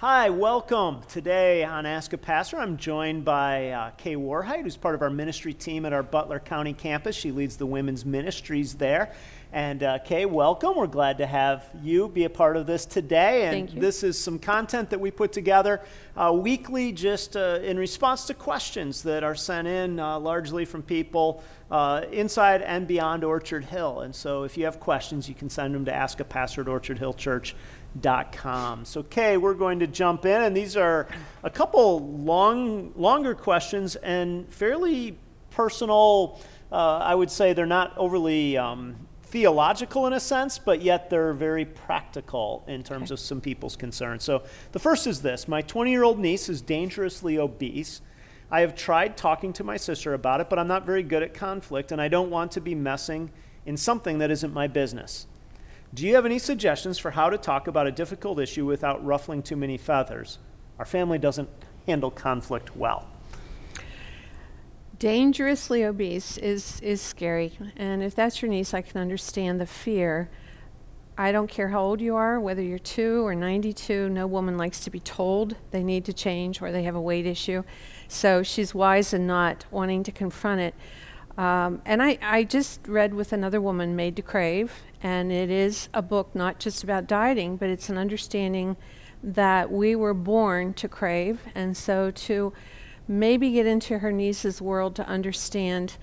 Hi, 0.00 0.30
welcome. 0.30 1.02
Today 1.10 1.62
on 1.62 1.84
Ask 1.84 2.14
a 2.14 2.16
Pastor, 2.16 2.58
I'm 2.58 2.78
joined 2.78 3.22
by 3.22 3.68
uh, 3.68 3.90
Kay 3.98 4.16
Warheit, 4.16 4.62
who's 4.62 4.74
part 4.74 4.94
of 4.94 5.02
our 5.02 5.10
ministry 5.10 5.52
team 5.52 5.84
at 5.84 5.92
our 5.92 6.02
Butler 6.02 6.40
County 6.40 6.72
campus. 6.72 7.14
She 7.14 7.32
leads 7.32 7.58
the 7.58 7.66
women's 7.66 8.06
ministries 8.06 8.72
there. 8.76 9.12
And 9.52 9.82
uh, 9.82 9.98
Kay, 9.98 10.24
welcome. 10.24 10.74
We're 10.74 10.86
glad 10.86 11.18
to 11.18 11.26
have 11.26 11.68
you 11.82 12.08
be 12.08 12.24
a 12.24 12.30
part 12.30 12.56
of 12.56 12.66
this 12.66 12.86
today. 12.86 13.42
And 13.42 13.52
Thank 13.52 13.74
you. 13.74 13.80
this 13.82 14.02
is 14.02 14.18
some 14.18 14.38
content 14.38 14.88
that 14.88 15.00
we 15.00 15.10
put 15.10 15.32
together 15.32 15.82
uh, 16.16 16.32
weekly 16.32 16.92
just 16.92 17.36
uh, 17.36 17.58
in 17.62 17.78
response 17.78 18.24
to 18.28 18.34
questions 18.34 19.02
that 19.02 19.22
are 19.22 19.34
sent 19.34 19.68
in 19.68 20.00
uh, 20.00 20.18
largely 20.18 20.64
from 20.64 20.82
people 20.82 21.42
uh, 21.70 22.06
inside 22.10 22.62
and 22.62 22.88
beyond 22.88 23.22
Orchard 23.22 23.66
Hill. 23.66 24.00
And 24.00 24.14
so 24.14 24.44
if 24.44 24.56
you 24.56 24.64
have 24.64 24.80
questions, 24.80 25.28
you 25.28 25.34
can 25.34 25.50
send 25.50 25.74
them 25.74 25.84
to 25.84 25.94
ask 25.94 26.20
a 26.20 26.24
pastor 26.24 26.62
at 26.62 26.68
orchardhillchurch.com. 26.68 27.54
So, 28.84 29.02
Kay, 29.02 29.36
we're 29.36 29.54
going 29.54 29.80
to 29.80 29.86
jump 29.86 30.24
in, 30.24 30.42
and 30.42 30.56
these 30.56 30.76
are 30.76 31.08
a 31.42 31.50
couple 31.50 32.08
long, 32.08 32.92
longer 32.94 33.34
questions 33.34 33.96
and 33.96 34.48
fairly 34.52 35.18
personal. 35.50 36.40
Uh, 36.70 36.98
I 36.98 37.14
would 37.14 37.30
say 37.30 37.52
they're 37.52 37.66
not 37.66 37.96
overly 37.98 38.56
um, 38.56 38.96
theological 39.30 40.06
in 40.06 40.12
a 40.12 40.20
sense, 40.20 40.58
but 40.58 40.82
yet 40.82 41.10
they're 41.10 41.32
very 41.32 41.64
practical 41.64 42.64
in 42.66 42.82
terms 42.82 43.10
of 43.10 43.18
some 43.18 43.40
people's 43.40 43.76
concerns. 43.76 44.24
So 44.24 44.42
the 44.72 44.78
first 44.78 45.06
is 45.06 45.22
this 45.22 45.48
My 45.48 45.62
20 45.62 45.90
year 45.90 46.04
old 46.04 46.18
niece 46.18 46.48
is 46.48 46.60
dangerously 46.60 47.38
obese. 47.38 48.02
I 48.52 48.60
have 48.62 48.74
tried 48.74 49.16
talking 49.16 49.52
to 49.54 49.64
my 49.64 49.76
sister 49.76 50.14
about 50.14 50.40
it, 50.40 50.50
but 50.50 50.58
I'm 50.58 50.66
not 50.66 50.84
very 50.84 51.04
good 51.04 51.22
at 51.22 51.34
conflict, 51.34 51.92
and 51.92 52.00
I 52.00 52.08
don't 52.08 52.30
want 52.30 52.50
to 52.52 52.60
be 52.60 52.74
messing 52.74 53.30
in 53.64 53.76
something 53.76 54.18
that 54.18 54.30
isn't 54.30 54.52
my 54.52 54.66
business. 54.66 55.26
Do 55.92 56.06
you 56.06 56.14
have 56.14 56.24
any 56.24 56.38
suggestions 56.38 56.98
for 56.98 57.10
how 57.10 57.30
to 57.30 57.38
talk 57.38 57.66
about 57.66 57.88
a 57.88 57.92
difficult 57.92 58.38
issue 58.38 58.64
without 58.64 59.04
ruffling 59.04 59.42
too 59.42 59.56
many 59.56 59.76
feathers? 59.76 60.38
Our 60.78 60.84
family 60.84 61.18
doesn't 61.18 61.48
handle 61.86 62.12
conflict 62.12 62.76
well. 62.76 63.08
Dangerously 65.00 65.82
obese 65.82 66.38
is, 66.38 66.78
is 66.80 67.00
scary. 67.00 67.58
And 67.76 68.04
if 68.04 68.14
that's 68.14 68.40
your 68.40 68.50
niece, 68.50 68.72
I 68.72 68.82
can 68.82 69.00
understand 69.00 69.60
the 69.60 69.66
fear. 69.66 70.30
I 71.18 71.32
don't 71.32 71.50
care 71.50 71.68
how 71.68 71.82
old 71.82 72.00
you 72.00 72.14
are, 72.14 72.38
whether 72.38 72.62
you're 72.62 72.78
two 72.78 73.26
or 73.26 73.34
92, 73.34 74.10
no 74.10 74.28
woman 74.28 74.56
likes 74.56 74.80
to 74.84 74.90
be 74.90 75.00
told 75.00 75.56
they 75.72 75.82
need 75.82 76.04
to 76.04 76.12
change 76.12 76.62
or 76.62 76.70
they 76.70 76.84
have 76.84 76.94
a 76.94 77.00
weight 77.00 77.26
issue. 77.26 77.64
So 78.06 78.44
she's 78.44 78.74
wise 78.74 79.12
in 79.12 79.26
not 79.26 79.64
wanting 79.72 80.04
to 80.04 80.12
confront 80.12 80.60
it. 80.60 80.74
Um, 81.40 81.80
and 81.86 82.02
I, 82.02 82.18
I 82.20 82.44
just 82.44 82.86
read 82.86 83.14
with 83.14 83.32
another 83.32 83.62
woman, 83.62 83.96
Made 83.96 84.14
to 84.16 84.22
Crave, 84.22 84.82
and 85.02 85.32
it 85.32 85.48
is 85.48 85.88
a 85.94 86.02
book 86.02 86.34
not 86.34 86.58
just 86.58 86.84
about 86.84 87.06
dieting, 87.06 87.56
but 87.56 87.70
it's 87.70 87.88
an 87.88 87.96
understanding 87.96 88.76
that 89.22 89.72
we 89.72 89.96
were 89.96 90.12
born 90.12 90.74
to 90.74 90.86
crave. 90.86 91.40
And 91.54 91.74
so 91.74 92.10
to 92.10 92.52
maybe 93.08 93.52
get 93.52 93.64
into 93.64 94.00
her 94.00 94.12
niece's 94.12 94.60
world 94.60 94.94
to 94.96 95.06
understand 95.08 95.96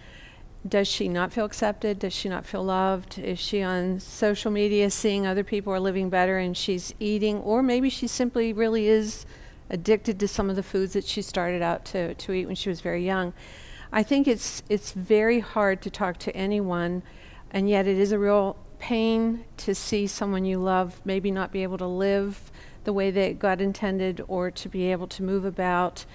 does 0.68 0.88
she 0.88 1.08
not 1.08 1.32
feel 1.32 1.46
accepted? 1.46 2.00
Does 2.00 2.14
she 2.14 2.30
not 2.30 2.44
feel 2.44 2.64
loved? 2.64 3.20
Is 3.20 3.38
she 3.38 3.62
on 3.62 4.00
social 4.00 4.50
media 4.50 4.90
seeing 4.90 5.28
other 5.28 5.44
people 5.44 5.72
are 5.72 5.80
living 5.80 6.10
better 6.10 6.40
and 6.40 6.58
she's 6.58 6.96
eating? 7.00 7.38
Or 7.38 7.62
maybe 7.62 7.92
she 7.92 8.08
simply 8.08 8.54
really 8.54 8.88
is 8.88 9.28
addicted 9.70 10.20
to 10.20 10.28
some 10.28 10.50
of 10.50 10.56
the 10.56 10.64
foods 10.64 10.94
that 10.94 11.06
she 11.06 11.22
started 11.22 11.62
out 11.62 11.86
to, 11.86 12.16
to 12.16 12.34
eat 12.34 12.48
when 12.48 12.56
she 12.56 12.70
was 12.70 12.82
very 12.82 13.06
young. 13.06 13.34
I 13.92 14.04
think 14.04 14.28
it's, 14.28 14.64
it's 14.70 14.92
very 14.92 15.40
hard 15.40 15.82
to 15.84 15.90
talk 15.90 16.18
to 16.20 16.36
anyone, 16.36 17.04
and 17.52 17.70
yet 17.70 17.88
it 17.88 17.98
is 17.98 18.12
a 18.12 18.20
real 18.20 18.58
pain 18.80 19.46
to 19.58 19.74
see 19.74 20.08
someone 20.08 20.46
you 20.46 20.60
love 20.60 21.02
maybe 21.04 21.32
not 21.32 21.52
be 21.52 21.64
able 21.64 21.78
to 21.78 21.88
live 21.88 22.52
the 22.84 22.94
way 22.94 23.12
that 23.12 23.40
God 23.40 23.60
intended 23.60 24.22
or 24.28 24.52
to 24.52 24.70
be 24.70 24.92
able 24.92 25.08
to 25.08 25.24
move 25.24 25.46
about 25.46 26.06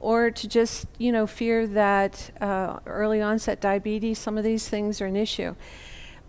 or 0.00 0.30
to 0.30 0.48
just 0.48 0.86
you 0.98 1.10
know 1.12 1.26
fear 1.26 1.66
that 1.66 2.30
uh, 2.40 2.78
early 2.86 3.20
onset 3.20 3.60
diabetes 3.60 4.18
some 4.18 4.38
of 4.38 4.44
these 4.44 4.68
things 4.68 5.00
are 5.00 5.06
an 5.06 5.16
issue. 5.16 5.54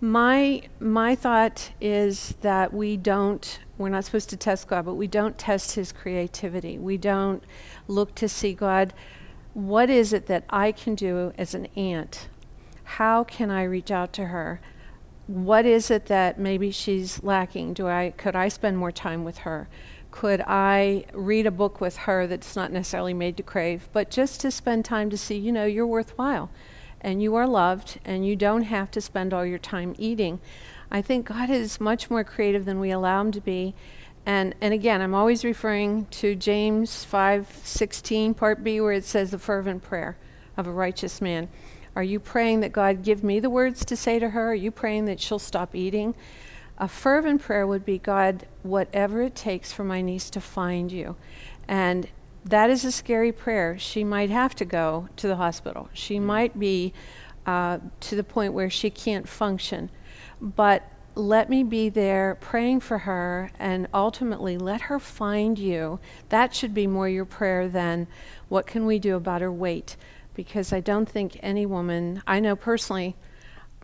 My 0.01 0.61
my 0.79 1.15
thought 1.15 1.71
is 1.81 2.35
that 2.41 2.73
we 2.73 2.97
don't 2.97 3.59
we're 3.77 3.89
not 3.89 4.05
supposed 4.05 4.29
to 4.29 4.37
test 4.37 4.67
god 4.67 4.85
but 4.85 4.93
we 4.93 5.07
don't 5.07 5.37
test 5.37 5.75
his 5.75 5.91
creativity. 5.91 6.77
We 6.77 6.97
don't 6.97 7.43
look 7.87 8.15
to 8.15 8.29
see 8.29 8.53
god 8.53 8.93
what 9.53 9.89
is 9.89 10.13
it 10.13 10.27
that 10.27 10.43
i 10.49 10.71
can 10.71 10.95
do 10.95 11.33
as 11.37 11.53
an 11.53 11.65
aunt 11.75 12.27
how 12.83 13.23
can 13.23 13.49
i 13.49 13.63
reach 13.63 13.91
out 13.91 14.13
to 14.13 14.25
her 14.25 14.59
what 15.27 15.65
is 15.65 15.91
it 15.91 16.07
that 16.07 16.39
maybe 16.39 16.71
she's 16.71 17.21
lacking 17.23 17.73
do 17.73 17.87
i 17.87 18.13
could 18.17 18.35
i 18.35 18.47
spend 18.47 18.77
more 18.77 18.91
time 18.91 19.23
with 19.23 19.39
her 19.39 19.67
could 20.11 20.41
I 20.47 21.05
read 21.13 21.45
a 21.45 21.51
book 21.51 21.79
with 21.79 21.97
her 21.97 22.25
that's 22.25 22.55
not 22.55 22.71
necessarily 22.71 23.13
made 23.13 23.37
to 23.37 23.43
crave, 23.43 23.89
but 23.93 24.09
just 24.09 24.41
to 24.41 24.51
spend 24.51 24.85
time 24.85 25.09
to 25.09 25.17
see, 25.17 25.37
you 25.37 25.51
know, 25.51 25.65
you're 25.65 25.87
worthwhile 25.87 26.49
and 27.01 27.21
you 27.21 27.35
are 27.35 27.47
loved 27.47 27.99
and 28.03 28.25
you 28.25 28.35
don't 28.35 28.63
have 28.63 28.91
to 28.91 29.01
spend 29.01 29.33
all 29.33 29.45
your 29.45 29.59
time 29.59 29.95
eating. 29.97 30.39
I 30.91 31.01
think 31.01 31.27
God 31.27 31.49
is 31.49 31.79
much 31.79 32.09
more 32.09 32.23
creative 32.23 32.65
than 32.65 32.79
we 32.79 32.91
allow 32.91 33.21
him 33.21 33.31
to 33.31 33.41
be. 33.41 33.75
And 34.25 34.55
and 34.61 34.73
again, 34.73 35.01
I'm 35.01 35.15
always 35.15 35.43
referring 35.43 36.05
to 36.11 36.35
James 36.35 37.05
5:16 37.05 38.33
part 38.35 38.63
B 38.63 38.79
where 38.81 38.93
it 38.93 39.05
says 39.05 39.31
the 39.31 39.39
fervent 39.39 39.83
prayer 39.83 40.17
of 40.57 40.67
a 40.67 40.71
righteous 40.71 41.21
man. 41.21 41.49
Are 41.95 42.03
you 42.03 42.19
praying 42.19 42.59
that 42.61 42.71
God 42.71 43.03
give 43.03 43.23
me 43.23 43.39
the 43.39 43.49
words 43.49 43.83
to 43.85 43.95
say 43.95 44.19
to 44.19 44.29
her? 44.29 44.51
Are 44.51 44.55
you 44.55 44.71
praying 44.71 45.05
that 45.05 45.19
she'll 45.19 45.39
stop 45.39 45.75
eating? 45.75 46.15
A 46.77 46.87
fervent 46.87 47.41
prayer 47.41 47.67
would 47.67 47.83
be 47.83 47.97
God, 47.97 48.45
whatever 48.63 49.21
it 49.21 49.35
takes 49.35 49.73
for 49.73 49.83
my 49.83 50.01
niece 50.01 50.29
to 50.29 50.39
find 50.39 50.91
you. 50.91 51.17
And 51.67 52.07
that 52.45 52.69
is 52.69 52.85
a 52.85 52.91
scary 52.91 53.31
prayer. 53.31 53.77
She 53.77 54.03
might 54.03 54.29
have 54.29 54.55
to 54.55 54.65
go 54.65 55.09
to 55.17 55.27
the 55.27 55.35
hospital. 55.35 55.89
She 55.93 56.17
mm. 56.17 56.23
might 56.23 56.57
be 56.57 56.93
uh, 57.45 57.79
to 58.01 58.15
the 58.15 58.23
point 58.23 58.53
where 58.53 58.69
she 58.69 58.89
can't 58.89 59.27
function. 59.27 59.89
But 60.39 60.83
let 61.19 61.49
me 61.49 61.63
be 61.63 61.89
there 61.89 62.37
praying 62.39 62.79
for 62.79 62.99
her 62.99 63.51
and 63.59 63.87
ultimately 63.93 64.57
let 64.57 64.81
her 64.81 64.99
find 64.99 65.59
you. 65.59 65.99
That 66.29 66.55
should 66.55 66.73
be 66.73 66.87
more 66.87 67.09
your 67.09 67.25
prayer 67.25 67.67
than 67.67 68.07
what 68.47 68.65
can 68.65 68.85
we 68.85 68.99
do 68.99 69.15
about 69.15 69.41
her 69.41 69.51
weight. 69.51 69.97
Because 70.33 70.71
I 70.71 70.79
don't 70.79 71.07
think 71.07 71.37
any 71.43 71.65
woman, 71.65 72.23
I 72.25 72.39
know 72.39 72.55
personally, 72.55 73.17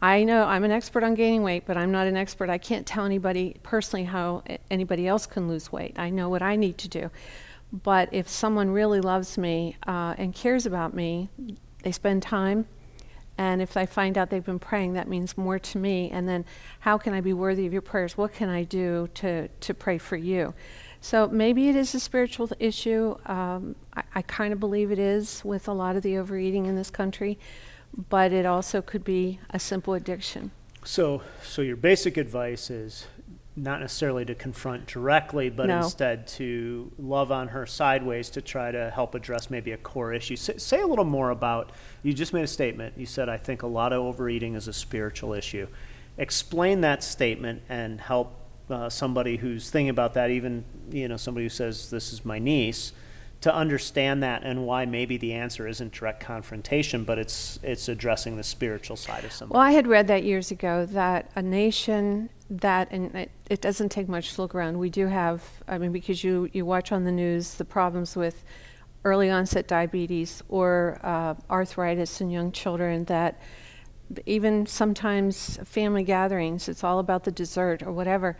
I 0.01 0.23
know 0.23 0.45
I'm 0.45 0.63
an 0.63 0.71
expert 0.71 1.03
on 1.03 1.15
gaining 1.15 1.43
weight, 1.43 1.63
but 1.65 1.75
I'm 1.75 1.91
not 1.91 2.07
an 2.07 2.15
expert. 2.15 2.49
I 2.49 2.57
can't 2.57 2.85
tell 2.85 3.05
anybody 3.05 3.57
personally 3.63 4.05
how 4.05 4.43
anybody 4.71 5.07
else 5.07 5.25
can 5.25 5.49
lose 5.49 5.71
weight. 5.71 5.99
I 5.99 6.09
know 6.09 6.29
what 6.29 6.41
I 6.41 6.55
need 6.55 6.77
to 6.79 6.87
do. 6.87 7.11
But 7.71 8.09
if 8.13 8.29
someone 8.29 8.69
really 8.69 9.01
loves 9.01 9.37
me 9.37 9.75
uh, 9.85 10.15
and 10.17 10.33
cares 10.33 10.65
about 10.65 10.93
me, 10.93 11.29
they 11.83 11.91
spend 11.91 12.23
time. 12.23 12.67
And 13.37 13.61
if 13.61 13.75
I 13.75 13.85
find 13.85 14.17
out 14.17 14.29
they've 14.29 14.45
been 14.45 14.59
praying, 14.59 14.93
that 14.93 15.07
means 15.07 15.37
more 15.37 15.59
to 15.59 15.77
me. 15.77 16.09
And 16.09 16.27
then, 16.27 16.45
how 16.79 16.97
can 16.97 17.13
I 17.13 17.21
be 17.21 17.33
worthy 17.33 17.65
of 17.65 17.73
your 17.73 17.81
prayers? 17.81 18.17
What 18.17 18.33
can 18.33 18.49
I 18.49 18.63
do 18.63 19.09
to, 19.15 19.47
to 19.47 19.73
pray 19.73 19.97
for 19.97 20.15
you? 20.15 20.53
So 21.01 21.27
maybe 21.27 21.69
it 21.69 21.75
is 21.75 21.93
a 21.93 21.99
spiritual 21.99 22.49
issue. 22.59 23.15
Um, 23.25 23.75
I, 23.93 24.03
I 24.15 24.21
kind 24.21 24.53
of 24.53 24.59
believe 24.59 24.91
it 24.91 24.99
is 24.99 25.43
with 25.43 25.67
a 25.67 25.73
lot 25.73 25.95
of 25.95 26.03
the 26.03 26.17
overeating 26.17 26.65
in 26.65 26.75
this 26.75 26.89
country 26.89 27.37
but 28.09 28.33
it 28.33 28.45
also 28.45 28.81
could 28.81 29.03
be 29.03 29.39
a 29.49 29.59
simple 29.59 29.93
addiction. 29.93 30.51
So, 30.83 31.21
so 31.43 31.61
your 31.61 31.77
basic 31.77 32.17
advice 32.17 32.69
is 32.69 33.07
not 33.55 33.79
necessarily 33.79 34.25
to 34.25 34.35
confront 34.35 34.85
directly, 34.85 35.49
but 35.49 35.67
no. 35.67 35.77
instead 35.77 36.27
to 36.27 36.91
love 36.97 37.31
on 37.31 37.47
her 37.49 37.65
sideways 37.65 38.29
to 38.31 38.41
try 38.41 38.69
to 38.71 38.91
help 38.93 39.15
address 39.15 39.49
maybe 39.49 39.71
a 39.71 39.77
core 39.77 40.13
issue. 40.13 40.35
Say, 40.35 40.57
say, 40.57 40.81
a 40.81 40.87
little 40.87 41.05
more 41.05 41.29
about. 41.29 41.71
You 42.03 42.13
just 42.13 42.33
made 42.33 42.43
a 42.43 42.47
statement. 42.47 42.95
You 42.97 43.05
said, 43.05 43.29
"I 43.29 43.37
think 43.37 43.63
a 43.63 43.67
lot 43.67 43.93
of 43.93 44.01
overeating 44.01 44.55
is 44.55 44.67
a 44.67 44.73
spiritual 44.73 45.33
issue." 45.33 45.67
Explain 46.17 46.81
that 46.81 47.03
statement 47.03 47.63
and 47.69 48.01
help 48.01 48.35
uh, 48.69 48.89
somebody 48.89 49.37
who's 49.37 49.69
thinking 49.69 49.89
about 49.89 50.15
that. 50.15 50.31
Even 50.31 50.65
you 50.91 51.07
know 51.07 51.17
somebody 51.17 51.45
who 51.45 51.49
says, 51.49 51.89
"This 51.89 52.11
is 52.11 52.25
my 52.25 52.39
niece." 52.39 52.91
To 53.41 53.53
understand 53.53 54.23
that 54.23 54.43
and 54.43 54.65
why 54.65 54.85
maybe 54.85 55.17
the 55.17 55.33
answer 55.33 55.67
isn't 55.67 55.91
direct 55.91 56.19
confrontation, 56.19 57.03
but 57.03 57.19
it's 57.19 57.59
it's 57.63 57.87
addressing 57.87 58.37
the 58.37 58.43
spiritual 58.43 58.95
side 58.95 59.23
of 59.23 59.31
something. 59.31 59.53
Well, 59.53 59.63
I 59.63 59.71
had 59.71 59.87
read 59.87 60.07
that 60.07 60.23
years 60.23 60.51
ago 60.51 60.85
that 60.87 61.29
a 61.35 61.41
nation 61.41 62.29
that 62.49 62.87
and 62.91 63.13
it, 63.15 63.31
it 63.49 63.61
doesn't 63.61 63.89
take 63.89 64.07
much 64.07 64.33
to 64.35 64.41
look 64.41 64.55
around. 64.55 64.77
We 64.77 64.89
do 64.89 65.07
have, 65.07 65.43
I 65.67 65.77
mean, 65.77 65.91
because 65.91 66.23
you 66.23 66.49
you 66.53 66.65
watch 66.65 66.91
on 66.91 67.03
the 67.03 67.11
news 67.11 67.55
the 67.55 67.65
problems 67.65 68.15
with 68.15 68.43
early 69.03 69.29
onset 69.29 69.67
diabetes 69.67 70.41
or 70.49 70.99
uh, 71.03 71.35
arthritis 71.49 72.21
in 72.21 72.29
young 72.31 72.51
children 72.51 73.05
that 73.05 73.39
even 74.25 74.65
sometimes 74.65 75.57
family 75.63 76.03
gatherings, 76.03 76.67
it's 76.67 76.83
all 76.83 76.99
about 76.99 77.23
the 77.23 77.31
dessert 77.31 77.83
or 77.83 77.91
whatever 77.91 78.37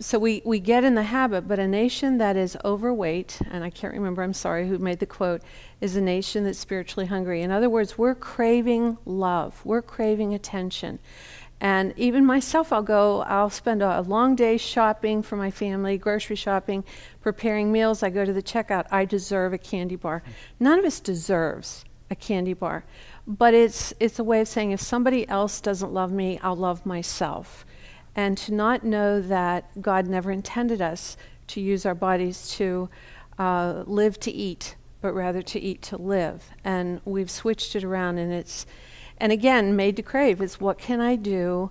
so 0.00 0.18
we, 0.18 0.42
we 0.44 0.60
get 0.60 0.84
in 0.84 0.94
the 0.94 1.02
habit, 1.02 1.48
but 1.48 1.58
a 1.58 1.66
nation 1.66 2.18
that 2.18 2.36
is 2.36 2.56
overweight, 2.64 3.40
and 3.50 3.64
I 3.64 3.70
can't 3.70 3.92
remember, 3.92 4.22
I'm 4.22 4.32
sorry, 4.32 4.68
who 4.68 4.78
made 4.78 5.00
the 5.00 5.06
quote, 5.06 5.42
is 5.80 5.96
a 5.96 6.00
nation 6.00 6.44
that's 6.44 6.58
spiritually 6.58 7.06
hungry. 7.06 7.42
In 7.42 7.50
other 7.50 7.68
words, 7.68 7.98
we're 7.98 8.14
craving 8.14 8.98
love, 9.04 9.60
we're 9.64 9.82
craving 9.82 10.34
attention. 10.34 11.00
And 11.60 11.92
even 11.96 12.24
myself, 12.24 12.72
I'll 12.72 12.82
go, 12.82 13.22
I'll 13.22 13.50
spend 13.50 13.82
a, 13.82 14.00
long 14.02 14.36
day 14.36 14.56
shopping 14.56 15.22
for 15.22 15.36
my 15.36 15.50
family, 15.50 15.98
grocery 15.98 16.36
shopping, 16.36 16.84
preparing 17.20 17.72
meals. 17.72 18.04
I 18.04 18.10
go 18.10 18.24
to 18.24 18.32
the 18.32 18.42
checkout. 18.42 18.86
I 18.92 19.04
deserve 19.04 19.52
a 19.52 19.58
candy 19.58 19.96
bar. 19.96 20.22
None 20.60 20.78
of 20.78 20.84
us 20.84 21.00
deserves 21.00 21.84
a 22.10 22.14
candy 22.14 22.52
bar. 22.52 22.84
But 23.26 23.54
it's, 23.54 23.92
it's 23.98 24.20
a 24.20 24.24
way 24.24 24.40
of 24.40 24.48
saying 24.48 24.70
if 24.70 24.80
somebody 24.80 25.28
else 25.28 25.60
doesn't 25.60 25.92
love 25.92 26.12
me, 26.12 26.38
I'll 26.42 26.56
love 26.56 26.86
myself. 26.86 27.66
And 28.18 28.36
to 28.38 28.52
not 28.52 28.82
know 28.82 29.20
that 29.20 29.80
God 29.80 30.08
never 30.08 30.32
intended 30.32 30.82
us 30.82 31.16
to 31.46 31.60
use 31.60 31.86
our 31.86 31.94
bodies 31.94 32.50
to 32.56 32.88
uh, 33.38 33.84
live 33.86 34.18
to 34.18 34.32
eat, 34.32 34.74
but 35.00 35.12
rather 35.12 35.40
to 35.40 35.60
eat 35.60 35.82
to 35.82 35.96
live. 35.96 36.50
And 36.64 37.00
we've 37.04 37.30
switched 37.30 37.76
it 37.76 37.84
around, 37.84 38.18
and 38.18 38.32
it's, 38.32 38.66
and 39.18 39.30
again, 39.30 39.76
made 39.76 39.94
to 39.94 40.02
crave 40.02 40.42
is 40.42 40.60
what 40.60 40.78
can 40.78 41.00
I 41.00 41.14
do 41.14 41.70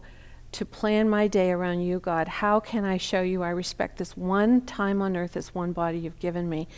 to 0.54 0.64
plan 0.64 1.10
my 1.10 1.28
day 1.28 1.52
around 1.52 1.82
you, 1.82 2.00
God? 2.00 2.30
How 2.30 2.62
can 2.62 2.86
I 2.86 2.96
show 2.96 3.22
you 3.22 3.44
I 3.44 3.50
respect 3.50 3.98
this 3.98 4.16
one 4.16 4.62
time 4.62 5.02
on 5.02 5.18
earth, 5.18 5.34
this 5.34 5.54
one 5.54 5.74
body 5.74 5.98
you've 5.98 6.18
given 6.18 6.48
me? 6.48 6.70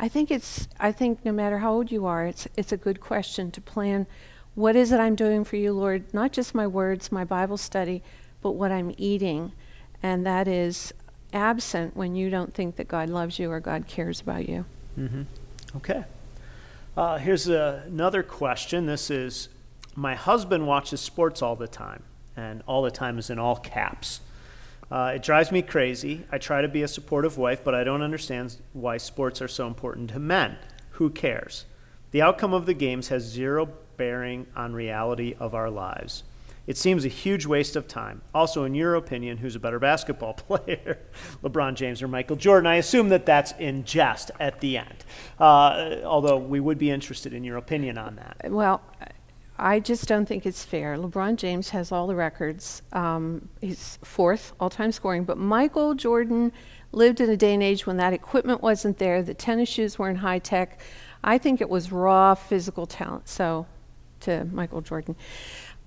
I 0.00 0.08
think 0.08 0.30
it's, 0.30 0.68
I 0.80 0.90
think 0.90 1.22
no 1.22 1.32
matter 1.32 1.58
how 1.58 1.74
old 1.74 1.92
you 1.92 2.06
are, 2.06 2.24
it's, 2.24 2.48
it's 2.56 2.72
a 2.72 2.78
good 2.78 3.02
question 3.02 3.50
to 3.50 3.60
plan 3.60 4.06
what 4.54 4.74
is 4.74 4.90
it 4.90 4.98
I'm 4.98 5.16
doing 5.16 5.44
for 5.44 5.56
you, 5.56 5.74
Lord? 5.74 6.14
Not 6.14 6.32
just 6.32 6.54
my 6.54 6.66
words, 6.66 7.12
my 7.12 7.24
Bible 7.24 7.58
study, 7.58 8.02
but 8.42 8.52
what 8.52 8.72
I'm 8.72 8.94
eating. 8.96 9.52
And 10.02 10.24
that 10.26 10.46
is 10.48 10.92
absent 11.32 11.96
when 11.96 12.14
you 12.14 12.30
don't 12.30 12.54
think 12.54 12.76
that 12.76 12.88
God 12.88 13.10
loves 13.10 13.38
you 13.38 13.50
or 13.50 13.60
God 13.60 13.86
cares 13.86 14.20
about 14.20 14.48
you. 14.48 14.64
Mm-hmm. 14.98 15.22
Okay. 15.76 16.04
Uh, 16.96 17.18
here's 17.18 17.48
a, 17.48 17.84
another 17.86 18.22
question. 18.22 18.86
This 18.86 19.10
is 19.10 19.48
My 19.94 20.14
husband 20.14 20.66
watches 20.66 21.00
sports 21.00 21.42
all 21.42 21.54
the 21.54 21.68
time, 21.68 22.02
and 22.36 22.62
all 22.66 22.82
the 22.82 22.90
time 22.90 23.18
is 23.18 23.30
in 23.30 23.38
all 23.38 23.56
caps. 23.56 24.20
Uh, 24.90 25.12
it 25.16 25.22
drives 25.22 25.52
me 25.52 25.60
crazy. 25.60 26.24
I 26.32 26.38
try 26.38 26.62
to 26.62 26.68
be 26.68 26.82
a 26.82 26.88
supportive 26.88 27.36
wife, 27.36 27.62
but 27.62 27.74
I 27.74 27.84
don't 27.84 28.02
understand 28.02 28.56
why 28.72 28.96
sports 28.96 29.42
are 29.42 29.48
so 29.48 29.66
important 29.66 30.10
to 30.10 30.18
men. 30.18 30.56
Who 30.92 31.10
cares? 31.10 31.66
The 32.10 32.22
outcome 32.22 32.54
of 32.54 32.64
the 32.64 32.74
games 32.74 33.08
has 33.08 33.22
zero 33.22 33.68
bearing 33.96 34.46
on 34.56 34.72
reality 34.72 35.34
of 35.38 35.54
our 35.54 35.68
lives. 35.68 36.22
It 36.68 36.76
seems 36.76 37.06
a 37.06 37.08
huge 37.08 37.46
waste 37.46 37.76
of 37.76 37.88
time. 37.88 38.20
Also, 38.34 38.64
in 38.64 38.74
your 38.74 38.94
opinion, 38.94 39.38
who's 39.38 39.56
a 39.56 39.58
better 39.58 39.78
basketball 39.78 40.34
player, 40.34 40.98
LeBron 41.42 41.74
James 41.74 42.02
or 42.02 42.08
Michael 42.08 42.36
Jordan? 42.36 42.66
I 42.66 42.74
assume 42.74 43.08
that 43.08 43.24
that's 43.24 43.52
in 43.52 43.84
jest 43.84 44.30
at 44.38 44.60
the 44.60 44.76
end, 44.76 45.04
uh, 45.40 45.96
although 46.04 46.36
we 46.36 46.60
would 46.60 46.76
be 46.76 46.90
interested 46.90 47.32
in 47.32 47.42
your 47.42 47.56
opinion 47.56 47.96
on 47.96 48.16
that. 48.16 48.50
Well, 48.50 48.82
I 49.58 49.80
just 49.80 50.08
don't 50.08 50.26
think 50.26 50.44
it's 50.44 50.62
fair. 50.62 50.98
LeBron 50.98 51.36
James 51.36 51.70
has 51.70 51.90
all 51.90 52.06
the 52.06 52.14
records. 52.14 52.82
Um, 52.92 53.48
he's 53.62 53.98
fourth 54.04 54.52
all 54.60 54.68
time 54.68 54.92
scoring, 54.92 55.24
but 55.24 55.38
Michael 55.38 55.94
Jordan 55.94 56.52
lived 56.92 57.22
in 57.22 57.30
a 57.30 57.36
day 57.36 57.54
and 57.54 57.62
age 57.62 57.86
when 57.86 57.96
that 57.96 58.12
equipment 58.12 58.60
wasn't 58.60 58.98
there, 58.98 59.22
the 59.22 59.32
tennis 59.32 59.70
shoes 59.70 59.98
weren't 59.98 60.18
high 60.18 60.38
tech. 60.38 60.82
I 61.24 61.38
think 61.38 61.62
it 61.62 61.70
was 61.70 61.90
raw 61.90 62.34
physical 62.34 62.84
talent. 62.84 63.26
So, 63.26 63.66
to 64.20 64.44
Michael 64.52 64.80
Jordan. 64.80 65.16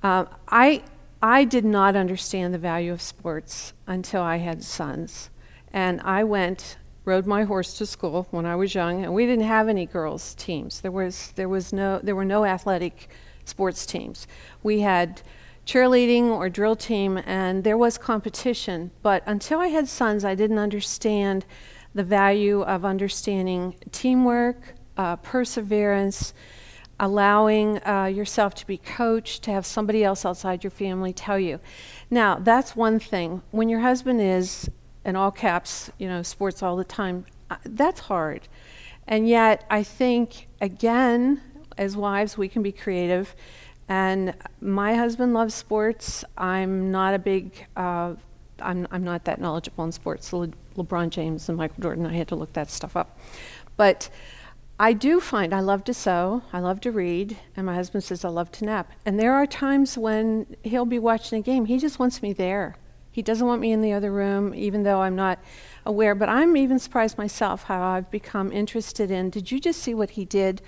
Uh, 0.03 0.25
I, 0.47 0.83
I 1.21 1.43
did 1.43 1.65
not 1.65 1.95
understand 1.95 2.53
the 2.53 2.57
value 2.57 2.91
of 2.91 3.01
sports 3.01 3.73
until 3.85 4.21
I 4.21 4.37
had 4.37 4.63
sons. 4.63 5.29
And 5.71 6.01
I 6.01 6.23
went, 6.23 6.77
rode 7.05 7.25
my 7.25 7.43
horse 7.43 7.77
to 7.77 7.85
school 7.85 8.27
when 8.31 8.45
I 8.45 8.55
was 8.55 8.73
young, 8.73 9.03
and 9.03 9.13
we 9.13 9.25
didn't 9.25 9.45
have 9.45 9.67
any 9.67 9.85
girls' 9.85 10.33
teams. 10.35 10.81
There, 10.81 10.91
was, 10.91 11.31
there, 11.35 11.49
was 11.49 11.71
no, 11.71 11.99
there 12.01 12.15
were 12.15 12.25
no 12.25 12.45
athletic 12.45 13.09
sports 13.45 13.85
teams. 13.85 14.27
We 14.63 14.81
had 14.81 15.21
cheerleading 15.65 16.25
or 16.25 16.49
drill 16.49 16.75
team, 16.75 17.19
and 17.25 17.63
there 17.63 17.77
was 17.77 17.97
competition. 17.97 18.91
But 19.01 19.23
until 19.25 19.59
I 19.59 19.67
had 19.67 19.87
sons, 19.87 20.25
I 20.25 20.35
didn't 20.35 20.59
understand 20.59 21.45
the 21.93 22.03
value 22.03 22.61
of 22.61 22.83
understanding 22.85 23.75
teamwork, 23.91 24.75
uh, 24.97 25.17
perseverance, 25.17 26.33
allowing 27.01 27.85
uh, 27.85 28.05
yourself 28.05 28.53
to 28.53 28.67
be 28.67 28.77
coached, 28.77 29.43
to 29.43 29.51
have 29.51 29.65
somebody 29.65 30.03
else 30.03 30.23
outside 30.23 30.63
your 30.63 30.71
family 30.71 31.11
tell 31.11 31.39
you. 31.39 31.59
Now, 32.11 32.35
that's 32.35 32.75
one 32.75 32.99
thing. 32.99 33.41
When 33.49 33.67
your 33.67 33.79
husband 33.79 34.21
is, 34.21 34.69
in 35.03 35.15
all 35.15 35.31
caps, 35.31 35.89
you 35.97 36.07
know, 36.07 36.21
sports 36.21 36.61
all 36.61 36.77
the 36.77 36.83
time, 36.83 37.25
uh, 37.49 37.55
that's 37.65 38.01
hard. 38.01 38.47
And 39.07 39.27
yet, 39.27 39.65
I 39.69 39.81
think, 39.81 40.47
again, 40.61 41.41
as 41.75 41.97
wives, 41.97 42.37
we 42.37 42.47
can 42.47 42.61
be 42.61 42.71
creative. 42.71 43.35
And 43.89 44.35
my 44.61 44.93
husband 44.93 45.33
loves 45.33 45.55
sports. 45.55 46.23
I'm 46.37 46.91
not 46.91 47.15
a 47.15 47.19
big, 47.19 47.65
uh, 47.75 48.13
I'm, 48.59 48.87
I'm 48.91 49.03
not 49.03 49.25
that 49.25 49.41
knowledgeable 49.41 49.83
in 49.85 49.91
sports. 49.91 50.31
Le- 50.31 50.49
LeBron 50.77 51.09
James 51.09 51.49
and 51.49 51.57
Michael 51.57 51.81
Jordan, 51.81 52.05
I 52.05 52.13
had 52.13 52.27
to 52.27 52.35
look 52.35 52.53
that 52.53 52.69
stuff 52.69 52.95
up. 52.95 53.17
But 53.75 54.09
I 54.81 54.93
do 54.93 55.19
find 55.19 55.53
I 55.53 55.59
love 55.59 55.83
to 55.83 55.93
sew, 55.93 56.41
I 56.51 56.57
love 56.57 56.81
to 56.81 56.91
read, 56.91 57.37
and 57.55 57.67
my 57.67 57.75
husband 57.75 58.03
says 58.03 58.25
I 58.25 58.29
love 58.29 58.51
to 58.53 58.65
nap. 58.65 58.91
And 59.05 59.19
there 59.19 59.35
are 59.35 59.45
times 59.45 59.95
when 59.95 60.55
he'll 60.63 60.85
be 60.85 60.97
watching 60.97 61.37
a 61.37 61.43
game, 61.43 61.65
he 61.65 61.77
just 61.77 61.99
wants 61.99 62.23
me 62.23 62.33
there. 62.33 62.77
He 63.11 63.21
doesn't 63.21 63.45
want 63.45 63.61
me 63.61 63.71
in 63.71 63.81
the 63.81 63.93
other 63.93 64.11
room, 64.11 64.55
even 64.55 64.81
though 64.81 65.03
I'm 65.03 65.15
not 65.15 65.37
aware. 65.85 66.15
But 66.15 66.29
I'm 66.29 66.57
even 66.57 66.79
surprised 66.79 67.15
myself 67.15 67.65
how 67.65 67.79
I've 67.79 68.09
become 68.09 68.51
interested 68.51 69.11
in 69.11 69.29
did 69.29 69.51
you 69.51 69.59
just 69.59 69.83
see 69.83 69.93
what 69.93 70.09
he 70.09 70.25
did? 70.25 70.63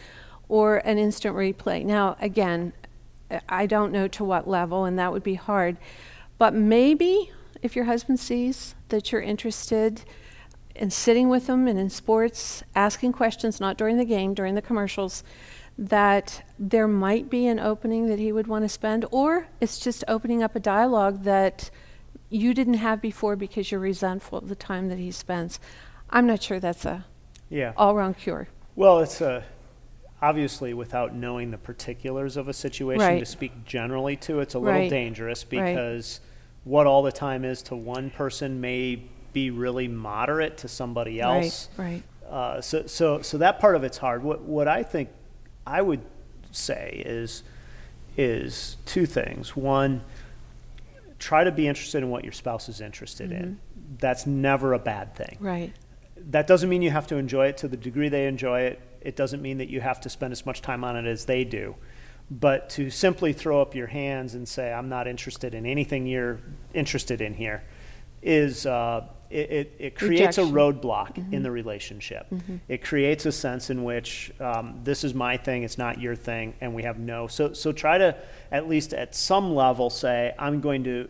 Or 0.47 0.77
an 0.77 0.99
instant 0.99 1.35
replay. 1.35 1.83
Now, 1.83 2.15
again, 2.21 2.73
I 3.49 3.65
don't 3.65 3.91
know 3.91 4.07
to 4.09 4.23
what 4.23 4.47
level, 4.47 4.85
and 4.85 4.99
that 4.99 5.11
would 5.11 5.23
be 5.23 5.33
hard. 5.33 5.77
But 6.37 6.53
maybe 6.53 7.31
if 7.63 7.75
your 7.75 7.85
husband 7.85 8.19
sees 8.19 8.75
that 8.89 9.11
you're 9.11 9.21
interested, 9.21 10.03
and 10.75 10.91
sitting 10.91 11.29
with 11.29 11.47
them 11.47 11.67
and 11.67 11.79
in 11.79 11.89
sports, 11.89 12.63
asking 12.75 13.13
questions, 13.13 13.59
not 13.59 13.77
during 13.77 13.97
the 13.97 14.05
game, 14.05 14.33
during 14.33 14.55
the 14.55 14.61
commercials, 14.61 15.23
that 15.77 16.43
there 16.59 16.87
might 16.87 17.29
be 17.29 17.47
an 17.47 17.59
opening 17.59 18.07
that 18.07 18.19
he 18.19 18.31
would 18.31 18.47
want 18.47 18.63
to 18.63 18.69
spend, 18.69 19.05
or 19.11 19.47
it's 19.59 19.79
just 19.79 20.03
opening 20.07 20.43
up 20.43 20.55
a 20.55 20.59
dialogue 20.59 21.23
that 21.23 21.69
you 22.29 22.53
didn't 22.53 22.75
have 22.75 23.01
before 23.01 23.35
because 23.35 23.71
you're 23.71 23.79
resentful 23.79 24.37
of 24.39 24.49
the 24.49 24.55
time 24.55 24.89
that 24.89 24.97
he 24.97 25.11
spends. 25.11 25.59
I'm 26.09 26.27
not 26.27 26.41
sure 26.41 26.59
that's 26.59 26.85
a 26.85 27.05
yeah. 27.49 27.73
all-round 27.77 28.17
cure. 28.17 28.47
Well, 28.75 28.99
it's 28.99 29.21
a 29.21 29.43
obviously 30.21 30.73
without 30.73 31.13
knowing 31.13 31.51
the 31.51 31.57
particulars 31.57 32.37
of 32.37 32.47
a 32.47 32.53
situation 32.53 33.05
right. 33.05 33.19
to 33.19 33.25
speak 33.25 33.65
generally 33.65 34.15
to 34.15 34.39
it's 34.39 34.53
a 34.53 34.59
little 34.59 34.79
right. 34.79 34.89
dangerous 34.89 35.43
because 35.43 36.21
right. 36.23 36.29
what 36.63 36.87
all 36.87 37.03
the 37.03 37.11
time 37.11 37.43
is 37.43 37.61
to 37.61 37.75
one 37.75 38.09
person 38.09 38.61
may 38.61 39.03
be 39.33 39.49
really 39.49 39.87
moderate 39.87 40.57
to 40.59 40.67
somebody 40.67 41.19
else. 41.19 41.69
Right. 41.77 42.03
right. 42.25 42.31
Uh, 42.31 42.61
so, 42.61 42.85
so, 42.87 43.21
so 43.21 43.37
that 43.39 43.59
part 43.59 43.75
of 43.75 43.83
it's 43.83 43.97
hard. 43.97 44.23
What, 44.23 44.41
what 44.41 44.67
I 44.67 44.83
think 44.83 45.09
I 45.67 45.81
would 45.81 46.01
say 46.51 47.03
is, 47.05 47.43
is 48.17 48.77
two 48.85 49.05
things. 49.05 49.55
One, 49.55 50.01
try 51.19 51.43
to 51.43 51.51
be 51.51 51.67
interested 51.67 52.03
in 52.03 52.09
what 52.09 52.23
your 52.23 52.33
spouse 52.33 52.69
is 52.69 52.81
interested 52.81 53.29
mm-hmm. 53.29 53.43
in. 53.43 53.59
That's 53.99 54.25
never 54.25 54.73
a 54.73 54.79
bad 54.79 55.15
thing. 55.15 55.37
Right. 55.39 55.73
That 56.31 56.47
doesn't 56.47 56.69
mean 56.69 56.81
you 56.81 56.91
have 56.91 57.07
to 57.07 57.17
enjoy 57.17 57.47
it 57.47 57.57
to 57.57 57.67
the 57.67 57.77
degree 57.77 58.09
they 58.09 58.27
enjoy 58.27 58.61
it. 58.61 58.79
It 59.01 59.15
doesn't 59.15 59.41
mean 59.41 59.57
that 59.57 59.69
you 59.69 59.81
have 59.81 59.99
to 60.01 60.09
spend 60.09 60.31
as 60.31 60.45
much 60.45 60.61
time 60.61 60.83
on 60.83 60.95
it 60.95 61.05
as 61.05 61.25
they 61.25 61.43
do. 61.43 61.75
But 62.31 62.69
to 62.71 62.89
simply 62.89 63.33
throw 63.33 63.61
up 63.61 63.75
your 63.75 63.87
hands 63.87 64.33
and 64.33 64.47
say, 64.47 64.71
I'm 64.71 64.89
not 64.89 65.07
interested 65.07 65.53
in 65.53 65.65
anything 65.65 66.07
you're 66.07 66.39
interested 66.73 67.21
in 67.21 67.33
here, 67.33 67.63
is 68.23 68.65
uh, 68.65 69.05
it, 69.29 69.51
it, 69.51 69.75
it 69.79 69.95
creates 69.95 70.37
Rejection. 70.37 70.49
a 70.49 70.51
roadblock 70.51 71.15
mm-hmm. 71.15 71.33
in 71.33 71.43
the 71.43 71.51
relationship. 71.51 72.27
Mm-hmm. 72.29 72.57
It 72.67 72.83
creates 72.83 73.25
a 73.25 73.31
sense 73.31 73.69
in 73.69 73.83
which 73.83 74.31
um, 74.39 74.79
this 74.83 75.03
is 75.03 75.13
my 75.13 75.37
thing, 75.37 75.63
it's 75.63 75.77
not 75.77 75.99
your 75.99 76.15
thing, 76.15 76.53
and 76.61 76.75
we 76.75 76.83
have 76.83 76.99
no. 76.99 77.27
So, 77.27 77.53
so 77.53 77.71
try 77.71 77.97
to 77.97 78.15
at 78.51 78.69
least 78.69 78.93
at 78.93 79.15
some 79.15 79.55
level 79.55 79.89
say, 79.89 80.33
I'm 80.37 80.61
going 80.61 80.83
to 80.83 81.09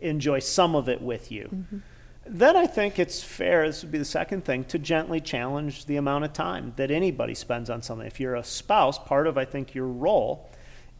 enjoy 0.00 0.40
some 0.40 0.74
of 0.74 0.88
it 0.88 1.00
with 1.00 1.32
you. 1.32 1.48
Mm-hmm. 1.52 1.78
Then 2.24 2.56
I 2.56 2.66
think 2.66 2.98
it's 2.98 3.22
fair, 3.22 3.66
this 3.66 3.82
would 3.82 3.90
be 3.90 3.98
the 3.98 4.04
second 4.04 4.44
thing, 4.44 4.64
to 4.64 4.78
gently 4.78 5.20
challenge 5.20 5.86
the 5.86 5.96
amount 5.96 6.24
of 6.24 6.32
time 6.32 6.72
that 6.76 6.90
anybody 6.90 7.34
spends 7.34 7.68
on 7.68 7.82
something. 7.82 8.06
If 8.06 8.20
you're 8.20 8.36
a 8.36 8.44
spouse, 8.44 8.98
part 8.98 9.26
of, 9.26 9.36
I 9.36 9.44
think, 9.44 9.74
your 9.74 9.88
role 9.88 10.48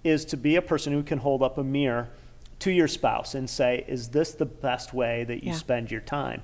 is 0.02 0.24
to 0.26 0.36
be 0.36 0.56
a 0.56 0.62
person 0.62 0.92
who 0.92 1.02
can 1.02 1.18
hold 1.18 1.42
up 1.42 1.58
a 1.58 1.64
mirror 1.64 2.08
to 2.62 2.70
your 2.70 2.88
spouse 2.88 3.34
and 3.34 3.48
say, 3.48 3.84
Is 3.88 4.08
this 4.08 4.32
the 4.32 4.46
best 4.46 4.94
way 4.94 5.24
that 5.24 5.42
you 5.42 5.50
yeah. 5.50 5.56
spend 5.56 5.90
your 5.90 6.00
time? 6.00 6.42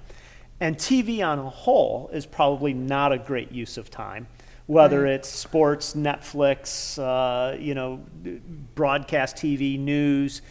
And 0.60 0.76
TV 0.76 1.24
on 1.24 1.38
a 1.38 1.48
whole 1.48 2.10
is 2.12 2.26
probably 2.26 2.74
not 2.74 3.12
a 3.12 3.18
great 3.18 3.52
use 3.52 3.78
of 3.78 3.90
time, 3.90 4.26
whether 4.66 5.02
right. 5.02 5.12
it's 5.12 5.28
sports, 5.28 5.94
Netflix, 5.94 6.98
uh, 6.98 7.56
you 7.56 7.74
know, 7.74 8.04
broadcast 8.74 9.36
TV, 9.36 9.78
news. 9.78 10.42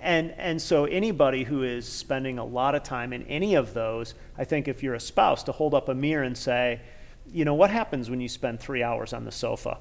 And, 0.00 0.32
and 0.32 0.60
so 0.60 0.84
anybody 0.84 1.44
who 1.44 1.62
is 1.62 1.88
spending 1.88 2.38
a 2.38 2.44
lot 2.44 2.74
of 2.74 2.82
time 2.82 3.12
in 3.12 3.22
any 3.24 3.54
of 3.54 3.72
those, 3.72 4.14
I 4.36 4.44
think 4.44 4.66
if 4.66 4.82
you're 4.82 4.94
a 4.94 5.00
spouse, 5.00 5.44
to 5.44 5.52
hold 5.52 5.74
up 5.74 5.88
a 5.88 5.94
mirror 5.94 6.24
and 6.24 6.36
say, 6.36 6.80
you 7.32 7.44
know, 7.44 7.54
what 7.54 7.70
happens 7.70 8.10
when 8.10 8.20
you 8.20 8.28
spend 8.28 8.60
three 8.60 8.82
hours 8.82 9.12
on 9.12 9.24
the 9.24 9.32
sofa? 9.32 9.78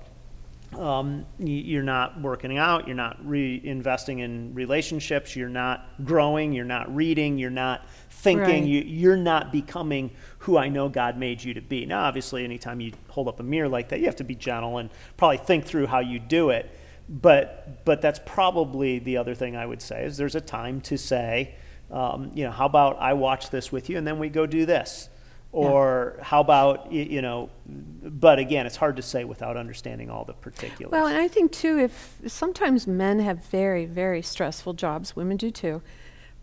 Um, 0.74 1.26
you're 1.40 1.84
not 1.84 2.20
working 2.22 2.58
out, 2.58 2.88
you're 2.88 2.96
not 2.96 3.24
reinvesting 3.26 4.20
in 4.20 4.54
relationships, 4.54 5.36
you're 5.36 5.50
not 5.50 5.88
growing, 6.04 6.54
you're 6.54 6.66
not 6.66 6.94
reading, 6.94 7.38
you're 7.38 7.50
not 7.50 7.88
thinking, 8.10 8.64
Right. 8.64 8.64
you, 8.64 8.82
you're 8.82 9.18
not 9.18 9.52
becoming 9.52 10.12
who 10.40 10.58
I 10.58 10.68
know 10.68 10.90
God 10.90 11.18
made 11.18 11.44
you 11.44 11.54
to 11.54 11.62
be. 11.62 11.86
Now, 11.86 12.04
obviously, 12.04 12.44
anytime 12.44 12.82
you 12.82 12.92
hold 13.10 13.28
up 13.28 13.40
a 13.40 13.44
mirror 13.44 13.70
like 13.70 13.90
that, 13.90 14.00
you 14.00 14.06
have 14.06 14.16
to 14.18 14.24
be 14.24 14.36
gentle 14.36 14.78
and 14.78 14.90
probably 15.18 15.38
think 15.38 15.66
through 15.66 15.88
how 15.88 16.00
you 16.00 16.20
do 16.20 16.50
it. 16.50 16.70
But, 17.08 17.86
but 17.86 18.02
that's 18.02 18.20
probably 18.26 19.00
the 19.00 19.18
other 19.18 19.36
thing 19.36 19.56
I 19.56 19.66
would 19.66 19.82
say 19.82 20.04
is 20.06 20.18
there's 20.18 20.36
a 20.36 20.42
time 20.42 20.82
to 20.82 20.98
say, 20.98 21.56
um, 21.92 22.32
you 22.34 22.44
know, 22.44 22.52
how 22.52 22.66
about 22.66 22.98
I 23.00 23.14
watch 23.14 23.52
this 23.52 23.72
with 23.72 23.90
you 23.90 23.98
and 23.98 24.08
then 24.08 24.18
we 24.18 24.30
go 24.30 24.46
do 24.48 24.66
this? 24.66 25.10
Or 25.56 26.20
how 26.22 26.42
about, 26.42 26.92
you 26.92 27.22
know, 27.22 27.50
but 27.66 28.40
again, 28.40 28.66
it's 28.66 28.76
hard 28.76 28.98
to 28.98 29.02
say 29.02 29.24
without 29.24 29.56
understanding 29.56 30.10
all 30.10 30.26
the 30.26 30.34
particulars. 30.34 30.92
Well, 30.92 31.08
and 31.08 31.18
I 31.18 31.28
think 31.30 31.52
too, 31.54 31.80
if 31.80 32.20
sometimes 32.28 32.88
men 32.88 33.20
have 33.20 33.46
very, 33.46 33.86
very 33.86 34.22
stressful 34.22 34.74
jobs, 34.74 35.16
women 35.16 35.38
do 35.38 35.52
too. 35.52 35.82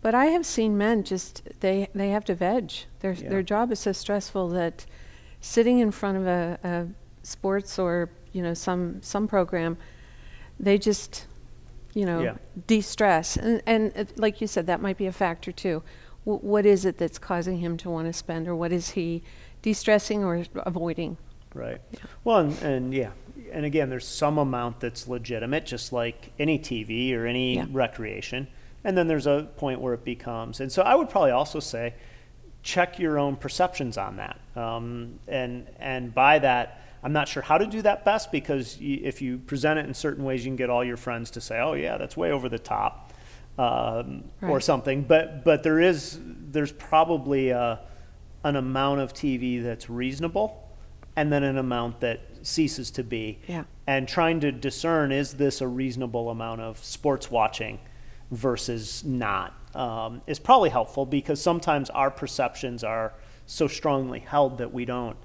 But 0.01 0.15
I 0.15 0.25
have 0.25 0.45
seen 0.45 0.77
men 0.77 1.03
just 1.03 1.47
they 1.61 1.87
they 1.93 2.09
have 2.09 2.25
to 2.25 2.35
veg. 2.35 2.71
Their 2.99 3.13
Yeah. 3.13 3.29
their 3.29 3.43
job 3.43 3.71
is 3.71 3.79
so 3.79 3.91
stressful 3.93 4.49
that 4.49 4.85
sitting 5.39 5.79
in 5.79 5.91
front 5.91 6.17
of 6.17 6.27
a, 6.27 6.59
a 6.63 6.87
sports 7.21 7.79
or 7.79 8.09
you 8.33 8.41
know 8.41 8.53
some 8.53 9.01
some 9.01 9.27
program, 9.27 9.77
they 10.59 10.77
just 10.77 11.27
you 11.93 12.05
know 12.05 12.21
Yeah. 12.21 12.35
de-stress. 12.67 13.37
And 13.37 13.61
and 13.65 13.93
uh, 13.95 14.05
like 14.17 14.41
you 14.41 14.47
said, 14.47 14.67
that 14.67 14.81
might 14.81 14.97
be 14.97 15.05
a 15.05 15.13
factor 15.13 15.51
too. 15.53 15.83
W- 16.25 16.39
what 16.47 16.65
is 16.65 16.85
it 16.85 16.97
that's 16.97 17.17
causing 17.19 17.57
him 17.57 17.77
to 17.77 17.89
want 17.89 18.07
to 18.07 18.13
spend, 18.13 18.47
or 18.47 18.55
what 18.55 18.71
is 18.71 18.91
he 18.91 19.23
de-stressing 19.61 20.23
or 20.23 20.43
avoiding? 20.57 21.17
Right. 21.53 21.81
Well, 22.23 22.39
and, 22.39 22.61
and 22.61 22.93
yeah, 22.93 23.11
and 23.51 23.65
again, 23.65 23.89
there's 23.89 24.07
some 24.07 24.37
amount 24.37 24.79
that's 24.79 25.07
legitimate, 25.07 25.65
just 25.65 25.93
like 25.93 26.31
any 26.39 26.57
TV 26.59 27.13
or 27.15 27.25
any 27.27 27.55
Yeah. 27.57 27.65
recreation. 27.71 28.47
And 28.83 28.97
then 28.97 29.07
there's 29.07 29.27
a 29.27 29.47
point 29.57 29.79
where 29.79 29.93
it 29.93 30.03
becomes. 30.03 30.59
And 30.59 30.71
so 30.71 30.81
I 30.81 30.95
would 30.95 31.09
probably 31.09 31.31
also 31.31 31.59
say, 31.59 31.93
check 32.63 32.97
your 32.99 33.19
own 33.19 33.35
perceptions 33.35 33.97
on 33.97 34.17
that. 34.17 34.39
Um, 34.55 35.19
and 35.27 35.67
and 35.79 36.13
by 36.13 36.39
that, 36.39 36.81
I'm 37.03 37.13
not 37.13 37.27
sure 37.27 37.43
how 37.43 37.57
to 37.57 37.67
do 37.67 37.81
that 37.81 38.05
best 38.05 38.31
because 38.31 38.77
if 38.81 39.21
you 39.21 39.37
present 39.37 39.77
it 39.79 39.85
in 39.85 39.93
certain 39.93 40.23
ways, 40.23 40.43
you 40.45 40.49
can 40.49 40.55
get 40.55 40.69
all 40.69 40.83
your 40.83 40.95
friends 40.97 41.29
to 41.31 41.41
say, 41.41 41.59
"Oh 41.59 41.73
yeah, 41.73 41.97
that's 41.97 42.15
way 42.17 42.31
over 42.31 42.47
the 42.49 42.59
top," 42.59 43.02
um, 43.57 44.23
or 44.41 44.59
something. 44.59 45.03
But 45.03 45.43
but 45.43 45.63
there 45.63 45.79
is 45.79 46.19
there's 46.23 46.71
probably 46.71 47.49
a, 47.49 47.79
an 48.43 48.55
amount 48.55 49.01
of 49.01 49.13
TV 49.13 49.63
that's 49.63 49.89
reasonable, 49.89 50.69
and 51.15 51.31
then 51.31 51.43
an 51.43 51.57
amount 51.57 51.99
that 52.01 52.21
ceases 52.41 52.91
to 52.91 53.03
be. 53.03 53.39
Yeah. 53.47 53.63
And 53.87 54.07
trying 54.07 54.39
to 54.41 54.51
discern 54.51 55.11
is 55.11 55.33
this 55.33 55.61
a 55.61 55.67
reasonable 55.67 56.29
amount 56.29 56.61
of 56.61 56.83
sports 56.83 57.29
watching 57.29 57.79
versus 58.31 59.03
not 59.03 59.53
um, 59.75 60.21
is 60.27 60.39
probably 60.39 60.69
helpful 60.69 61.05
because 61.05 61.41
sometimes 61.41 61.89
our 61.89 62.11
perceptions 62.11 62.83
are 62.83 63.13
so 63.45 63.67
strongly 63.67 64.19
held 64.19 64.57
that 64.59 64.73
we 64.73 64.85
don't 64.85 65.17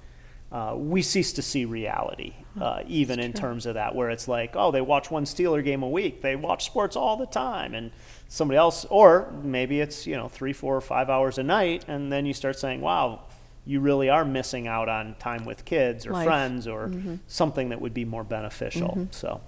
uh, 0.50 0.75
we 0.76 1.02
cease 1.02 1.33
to 1.33 1.43
see 1.43 1.64
reality 1.64 2.33
uh, 2.61 2.83
even 2.87 3.21
in 3.21 3.33
terms 3.33 3.67
of 3.67 3.75
that 3.75 3.95
where 3.95 4.11
it's 4.11 4.26
like 4.26 4.55
oh 4.57 4.71
they 4.71 4.81
watch 4.81 5.11
one 5.11 5.25
Steeler 5.25 5.62
game 5.62 5.83
a 5.83 5.88
week 5.88 6.23
they 6.23 6.37
watch 6.37 6.64
sports 6.64 6.97
all 6.97 7.17
the 7.17 7.26
time 7.26 7.75
and 7.75 7.90
somebody 8.28 8.57
else 8.57 8.85
or 8.90 9.33
maybe 9.43 9.81
it's 9.81 10.07
you 10.07 10.17
know 10.17 10.28
three 10.28 10.52
four 10.52 10.75
or 10.76 10.81
five 10.81 11.11
hours 11.11 11.38
a 11.38 11.43
night 11.43 11.85
and 11.88 12.11
then 12.12 12.25
you 12.26 12.33
start 12.33 12.59
saying 12.59 12.81
wow 12.81 13.21
you 13.67 13.81
really 13.81 14.09
are 14.09 14.25
missing 14.25 14.67
out 14.67 14.88
on 14.88 15.14
time 15.19 15.45
with 15.45 15.64
kids 15.67 16.07
or 16.07 16.12
Life. 16.12 16.26
friends 16.26 16.67
or 16.67 16.90
something 17.26 17.69
that 17.69 17.81
would 17.81 17.93
be 17.93 18.05
more 18.05 18.25
beneficial 18.25 19.09
so 19.11 19.40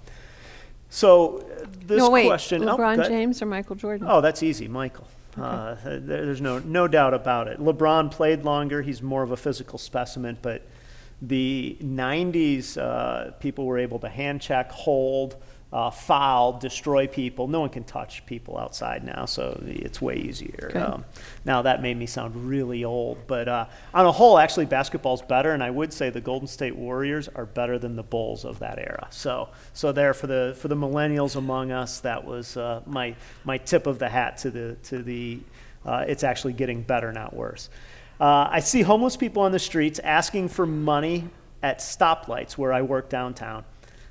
so 0.91 1.37
uh, 1.37 1.65
this 1.85 1.99
no, 1.99 2.09
wait, 2.09 2.27
question 2.27 2.67
oh, 2.67 2.75
LeBron 2.75 2.97
go 2.97 3.01
ahead. 3.01 3.11
James 3.11 3.41
or 3.41 3.45
Michael 3.45 3.77
Jordan? 3.77 4.07
Oh, 4.09 4.19
that's 4.19 4.43
easy, 4.43 4.67
Michael. 4.67 5.07
Uh, 5.37 5.75
there, 5.85 6.25
there's 6.25 6.41
no 6.41 6.59
no 6.59 6.85
doubt 6.85 7.13
about 7.13 7.47
it. 7.47 7.59
LeBron 7.59 8.11
played 8.11 8.43
longer. 8.43 8.81
He's 8.81 9.01
more 9.01 9.23
of 9.23 9.31
a 9.31 9.37
physical 9.37 9.79
specimen, 9.79 10.37
but 10.41 10.67
the 11.21 11.77
'90s 11.81 12.77
uh, 12.77 13.31
people 13.33 13.65
were 13.65 13.77
able 13.77 13.99
to 13.99 14.09
hand 14.09 14.41
check, 14.41 14.71
hold, 14.71 15.35
uh, 15.73 15.89
foul, 15.89 16.53
destroy 16.53 17.07
people. 17.07 17.47
No 17.47 17.61
one 17.61 17.69
can 17.69 17.83
touch 17.85 18.25
people 18.25 18.57
outside 18.57 19.05
now, 19.05 19.25
so 19.25 19.61
it's 19.65 20.01
way 20.01 20.15
easier. 20.15 20.69
Good. 20.73 20.81
Um, 20.81 21.05
now 21.45 21.61
that 21.61 21.81
made 21.81 21.95
me 21.97 22.05
sound 22.05 22.35
really 22.47 22.83
old, 22.83 23.19
but 23.25 23.47
uh, 23.47 23.65
on 23.93 24.05
a 24.05 24.11
whole, 24.11 24.37
actually, 24.37 24.65
basketball's 24.65 25.21
better, 25.21 25.51
and 25.51 25.63
I 25.63 25.69
would 25.69 25.93
say 25.93 26.09
the 26.09 26.19
Golden 26.19 26.47
State 26.47 26.75
Warriors 26.75 27.29
are 27.29 27.45
better 27.45 27.79
than 27.79 27.95
the 27.95 28.03
Bulls 28.03 28.43
of 28.43 28.59
that 28.59 28.79
era. 28.79 29.07
So, 29.11 29.49
so 29.73 29.93
there 29.93 30.13
for 30.13 30.27
the 30.27 30.55
for 30.59 30.67
the 30.67 30.75
millennials 30.75 31.37
among 31.37 31.71
us, 31.71 32.01
that 32.01 32.25
was 32.25 32.57
uh, 32.57 32.81
my 32.85 33.15
my 33.45 33.57
tip 33.57 33.87
of 33.87 33.97
the 33.97 34.09
hat 34.09 34.37
to 34.39 34.51
the 34.51 34.75
to 34.83 35.01
the. 35.01 35.39
Uh, 35.83 36.05
it's 36.07 36.23
actually 36.23 36.53
getting 36.53 36.83
better, 36.83 37.11
not 37.11 37.33
worse. 37.33 37.69
Uh, 38.21 38.47
I 38.51 38.59
see 38.59 38.83
homeless 38.83 39.17
people 39.17 39.41
on 39.41 39.51
the 39.51 39.57
streets 39.57 39.97
asking 39.97 40.49
for 40.49 40.67
money 40.67 41.27
at 41.63 41.79
stoplights 41.79 42.53
where 42.55 42.71
I 42.71 42.83
work 42.83 43.09
downtown. 43.09 43.65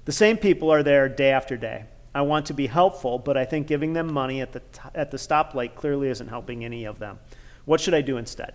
The 0.04 0.10
same 0.10 0.36
people 0.36 0.72
are 0.72 0.82
there 0.82 1.08
day 1.08 1.30
after 1.30 1.56
day. 1.56 1.84
I 2.12 2.22
want 2.22 2.46
to 2.46 2.52
be 2.52 2.66
helpful, 2.66 3.20
but 3.20 3.36
I 3.36 3.44
think 3.44 3.68
giving 3.68 3.92
them 3.92 4.12
money 4.12 4.40
at 4.40 4.50
the, 4.50 4.58
t- 4.58 4.80
at 4.96 5.12
the 5.12 5.16
stoplight 5.16 5.76
clearly 5.76 6.08
isn't 6.08 6.26
helping 6.26 6.64
any 6.64 6.86
of 6.86 6.98
them. 6.98 7.20
What 7.66 7.80
should 7.80 7.94
I 7.94 8.00
do 8.00 8.16
instead? 8.16 8.54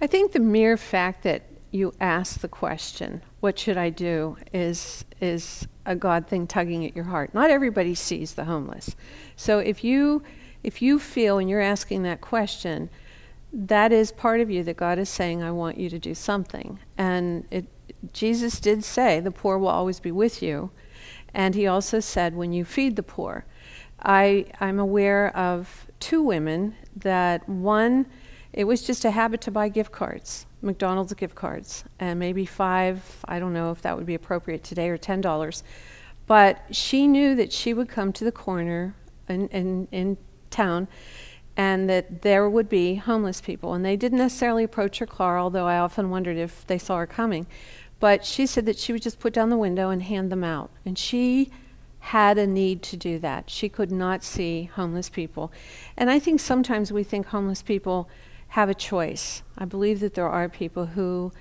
I 0.00 0.06
think 0.06 0.30
the 0.30 0.38
mere 0.38 0.76
fact 0.76 1.24
that 1.24 1.42
you 1.72 1.92
ask 1.98 2.38
the 2.38 2.48
question, 2.48 3.22
"What 3.40 3.58
should 3.58 3.76
I 3.76 3.90
do?" 3.90 4.36
is 4.54 5.04
is 5.20 5.66
a 5.84 5.96
God 5.96 6.28
thing 6.28 6.46
tugging 6.46 6.86
at 6.86 6.94
your 6.94 7.06
heart. 7.06 7.34
Not 7.34 7.50
everybody 7.50 7.96
sees 7.96 8.34
the 8.34 8.44
homeless, 8.44 8.94
so 9.34 9.58
if 9.58 9.82
you 9.82 10.22
if 10.62 10.80
you 10.80 11.00
feel 11.00 11.38
and 11.38 11.50
you're 11.50 11.60
asking 11.60 12.04
that 12.04 12.20
question, 12.20 12.88
that 13.52 13.92
is 13.92 14.12
part 14.12 14.40
of 14.40 14.50
you 14.50 14.62
that 14.64 14.76
God 14.76 14.98
is 14.98 15.08
saying, 15.08 15.42
"I 15.42 15.50
want 15.50 15.78
you 15.78 15.88
to 15.90 15.98
do 15.98 16.14
something." 16.14 16.78
And 16.96 17.44
it, 17.50 17.66
Jesus 18.12 18.60
did 18.60 18.84
say, 18.84 19.20
"The 19.20 19.30
poor 19.30 19.58
will 19.58 19.68
always 19.68 20.00
be 20.00 20.12
with 20.12 20.42
you," 20.42 20.70
and 21.34 21.54
He 21.54 21.66
also 21.66 22.00
said, 22.00 22.36
"When 22.36 22.52
you 22.52 22.64
feed 22.64 22.96
the 22.96 23.02
poor." 23.02 23.44
I 24.00 24.46
I'm 24.60 24.78
aware 24.78 25.36
of 25.36 25.86
two 25.98 26.22
women 26.22 26.76
that 26.96 27.48
one 27.48 28.06
it 28.52 28.64
was 28.64 28.82
just 28.82 29.04
a 29.04 29.10
habit 29.10 29.40
to 29.42 29.50
buy 29.50 29.68
gift 29.68 29.92
cards, 29.92 30.46
McDonald's 30.62 31.12
gift 31.14 31.34
cards, 31.34 31.84
and 31.98 32.18
maybe 32.18 32.46
five, 32.46 33.22
I 33.26 33.38
don't 33.38 33.52
know 33.52 33.70
if 33.70 33.82
that 33.82 33.96
would 33.96 34.06
be 34.06 34.14
appropriate 34.14 34.64
today, 34.64 34.88
or 34.88 34.98
$10. 34.98 35.62
But 36.26 36.62
she 36.70 37.06
knew 37.06 37.34
that 37.36 37.52
she 37.52 37.74
would 37.74 37.88
come 37.88 38.12
to 38.14 38.24
the 38.24 38.32
corner 38.32 38.94
in, 39.28 39.48
in, 39.48 39.88
in 39.92 40.16
town 40.50 40.88
and 41.58 41.90
that 41.90 42.22
there 42.22 42.48
would 42.48 42.68
be 42.68 42.94
homeless 42.94 43.40
people. 43.40 43.74
And 43.74 43.84
they 43.84 43.96
didn't 43.96 44.18
necessarily 44.18 44.62
approach 44.62 44.98
her 44.98 45.06
car, 45.06 45.38
although 45.40 45.66
I 45.66 45.78
often 45.78 46.08
wondered 46.08 46.36
if 46.36 46.64
they 46.68 46.78
saw 46.78 46.98
her 46.98 47.06
coming. 47.06 47.48
But 47.98 48.24
she 48.24 48.46
said 48.46 48.64
that 48.66 48.78
she 48.78 48.92
would 48.92 49.02
just 49.02 49.18
put 49.18 49.32
down 49.32 49.50
the 49.50 49.56
window 49.56 49.90
and 49.90 50.04
hand 50.04 50.30
them 50.30 50.44
out. 50.44 50.70
And 50.86 50.96
she 50.96 51.50
had 51.98 52.38
a 52.38 52.46
need 52.46 52.80
to 52.84 52.96
do 52.96 53.18
that. 53.18 53.50
She 53.50 53.68
could 53.68 53.90
not 53.90 54.22
see 54.22 54.70
homeless 54.76 55.10
people. 55.10 55.50
And 55.96 56.08
I 56.08 56.20
think 56.20 56.38
sometimes 56.38 56.92
we 56.92 57.02
think 57.02 57.26
homeless 57.26 57.60
people 57.60 58.08
have 58.48 58.68
a 58.68 58.74
choice. 58.74 59.42
I 59.58 59.64
believe 59.64 59.98
that 59.98 60.14
there 60.14 60.28
are 60.28 60.48
people 60.48 60.86
who 60.86 61.32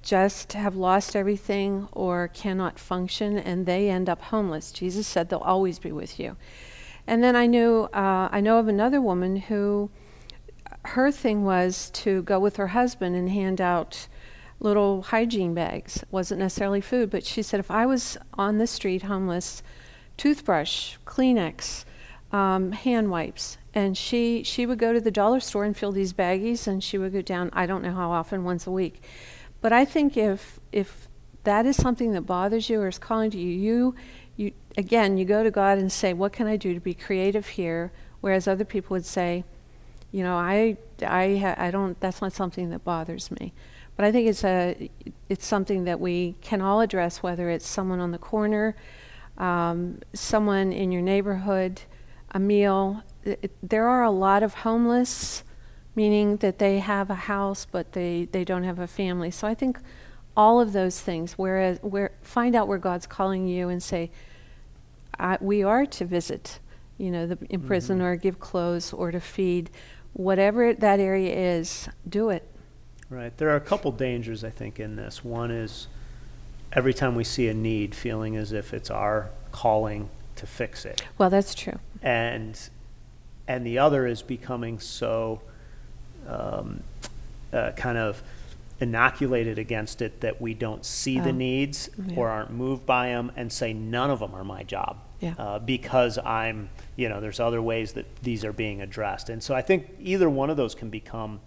just 0.00 0.54
have 0.54 0.76
lost 0.76 1.14
everything 1.14 1.88
or 1.92 2.28
cannot 2.28 2.78
function 2.78 3.36
and 3.36 3.66
they 3.66 3.90
end 3.90 4.08
up 4.08 4.22
homeless. 4.22 4.72
Jesus 4.72 5.06
said 5.06 5.28
they'll 5.28 5.40
always 5.40 5.78
be 5.78 5.92
with 5.92 6.18
you. 6.18 6.38
And 7.08 7.24
then 7.24 7.34
I 7.34 7.46
knew 7.46 7.88
uh, 7.94 8.28
I 8.30 8.42
know 8.42 8.58
of 8.58 8.68
another 8.68 9.00
woman 9.00 9.36
who 9.36 9.90
her 10.84 11.10
thing 11.10 11.42
was 11.42 11.88
to 11.90 12.22
go 12.22 12.38
with 12.38 12.56
her 12.56 12.68
husband 12.68 13.16
and 13.16 13.30
hand 13.30 13.62
out 13.62 14.08
little 14.60 15.00
hygiene 15.00 15.54
bags. 15.54 16.04
Wasn't 16.10 16.38
necessarily 16.38 16.82
food, 16.82 17.08
but 17.08 17.24
she 17.24 17.42
said 17.42 17.60
if 17.60 17.70
I 17.70 17.86
was 17.86 18.18
on 18.34 18.58
the 18.58 18.66
street 18.66 19.04
homeless, 19.04 19.62
toothbrush, 20.18 20.98
Kleenex, 21.06 21.86
um, 22.30 22.72
hand 22.72 23.10
wipes, 23.10 23.56
and 23.72 23.96
she 23.96 24.42
she 24.42 24.66
would 24.66 24.78
go 24.78 24.92
to 24.92 25.00
the 25.00 25.10
dollar 25.10 25.40
store 25.40 25.64
and 25.64 25.74
fill 25.74 25.92
these 25.92 26.12
baggies, 26.12 26.66
and 26.66 26.84
she 26.84 26.98
would 26.98 27.14
go 27.14 27.22
down. 27.22 27.48
I 27.54 27.64
don't 27.64 27.82
know 27.82 27.94
how 27.94 28.10
often, 28.10 28.44
once 28.44 28.66
a 28.66 28.70
week, 28.70 29.02
but 29.62 29.72
I 29.72 29.86
think 29.86 30.18
if 30.18 30.60
if 30.72 31.08
that 31.44 31.64
is 31.64 31.76
something 31.76 32.12
that 32.12 32.22
bothers 32.26 32.68
you 32.68 32.82
or 32.82 32.88
is 32.88 32.98
calling 32.98 33.30
to 33.30 33.38
you, 33.38 33.48
you 33.48 33.94
you 34.38 34.52
again 34.78 35.18
you 35.18 35.26
go 35.26 35.42
to 35.42 35.50
God 35.50 35.76
and 35.76 35.92
say, 35.92 36.14
what 36.14 36.32
can 36.32 36.46
I 36.46 36.56
do 36.56 36.72
to 36.72 36.80
be 36.80 36.94
creative 36.94 37.46
here? 37.46 37.92
Whereas 38.22 38.48
other 38.48 38.64
people 38.64 38.94
would 38.94 39.04
say, 39.04 39.44
you 40.10 40.22
know, 40.22 40.36
I 40.36 40.78
I 41.02 41.54
I 41.58 41.70
don't. 41.70 42.00
That's 42.00 42.22
not 42.22 42.32
something 42.32 42.70
that 42.70 42.84
bothers 42.84 43.30
me. 43.30 43.52
But 43.96 44.06
I 44.06 44.12
think 44.12 44.28
it's 44.28 44.44
a 44.44 44.88
it's 45.28 45.44
something 45.44 45.84
that 45.84 46.00
we 46.00 46.36
can 46.40 46.62
all 46.62 46.80
address, 46.80 47.22
whether 47.22 47.50
it's 47.50 47.66
someone 47.66 48.00
on 48.00 48.12
the 48.12 48.18
corner, 48.18 48.76
um, 49.36 49.98
someone 50.14 50.72
in 50.72 50.92
your 50.92 51.02
neighborhood, 51.02 51.82
a 52.30 52.38
meal. 52.38 53.02
There 53.62 53.88
are 53.88 54.04
a 54.04 54.10
lot 54.10 54.42
of 54.42 54.54
homeless, 54.54 55.42
meaning 55.96 56.36
that 56.38 56.58
they 56.58 56.78
have 56.78 57.10
a 57.10 57.14
house 57.14 57.66
but 57.70 57.92
they, 57.92 58.28
they 58.30 58.44
don't 58.44 58.64
have 58.64 58.78
a 58.78 58.86
family. 58.86 59.30
So 59.32 59.46
I 59.48 59.54
think 59.54 59.78
all 60.36 60.60
of 60.60 60.72
those 60.72 61.00
things. 61.00 61.32
Whereas, 61.32 61.80
where 61.82 62.12
find 62.22 62.54
out 62.54 62.68
where 62.68 62.78
God's 62.78 63.06
calling 63.06 63.48
you 63.48 63.68
and 63.68 63.82
say, 63.82 64.12
we 65.40 65.62
are 65.62 65.86
to 65.86 66.04
visit, 66.04 66.60
you 66.96 67.10
know, 67.10 67.26
the 67.26 67.38
in 67.50 67.60
prison 67.60 67.98
mm-hmm. 67.98 68.06
or 68.06 68.16
give 68.16 68.38
clothes 68.38 68.92
or 68.92 69.10
to 69.10 69.20
feed, 69.20 69.70
whatever 70.12 70.74
that 70.74 71.00
area 71.00 71.34
is, 71.56 71.88
do 72.08 72.30
it. 72.30 72.48
Right. 73.10 73.36
There 73.36 73.48
are 73.50 73.56
a 73.56 73.60
couple 73.60 73.90
dangers 73.92 74.44
I 74.44 74.50
think 74.50 74.78
in 74.78 74.96
this. 74.96 75.24
One 75.24 75.50
is 75.50 75.88
every 76.72 76.94
time 76.94 77.14
we 77.14 77.24
see 77.24 77.48
a 77.48 77.54
need, 77.54 77.94
feeling 77.94 78.36
as 78.36 78.52
if 78.52 78.74
it's 78.74 78.90
our 78.90 79.30
calling 79.52 80.10
to 80.36 80.46
fix 80.46 80.84
it. 80.84 81.02
Well, 81.16 81.30
that's 81.30 81.54
true. 81.54 81.78
And 82.02 82.58
and 83.46 83.66
the 83.66 83.78
other 83.78 84.06
is 84.06 84.22
becoming 84.22 84.78
so 84.78 85.40
um, 86.26 86.82
uh, 87.52 87.72
kind 87.72 87.96
of 87.96 88.22
inoculated 88.80 89.58
against 89.58 90.02
it 90.02 90.20
that 90.20 90.40
we 90.40 90.54
don't 90.54 90.84
see 90.84 91.18
oh. 91.18 91.24
the 91.24 91.32
needs 91.32 91.90
yeah. 92.06 92.16
or 92.16 92.28
aren't 92.28 92.50
moved 92.50 92.86
by 92.86 93.08
them 93.08 93.32
and 93.34 93.52
say 93.52 93.72
none 93.72 94.10
of 94.10 94.20
them 94.20 94.34
are 94.34 94.44
my 94.44 94.62
job 94.62 94.98
yeah. 95.20 95.34
uh, 95.38 95.58
because 95.58 96.18
I'm 96.18 96.70
you 96.96 97.08
know 97.08 97.20
there's 97.20 97.40
other 97.40 97.60
ways 97.60 97.92
that 97.92 98.22
these 98.22 98.44
are 98.44 98.52
being 98.52 98.80
addressed 98.80 99.28
and 99.28 99.42
so 99.42 99.54
I 99.54 99.62
think 99.62 99.86
either 100.00 100.28
one 100.30 100.50
of 100.50 100.56
those 100.56 100.74
can 100.74 100.90
become 100.90 101.40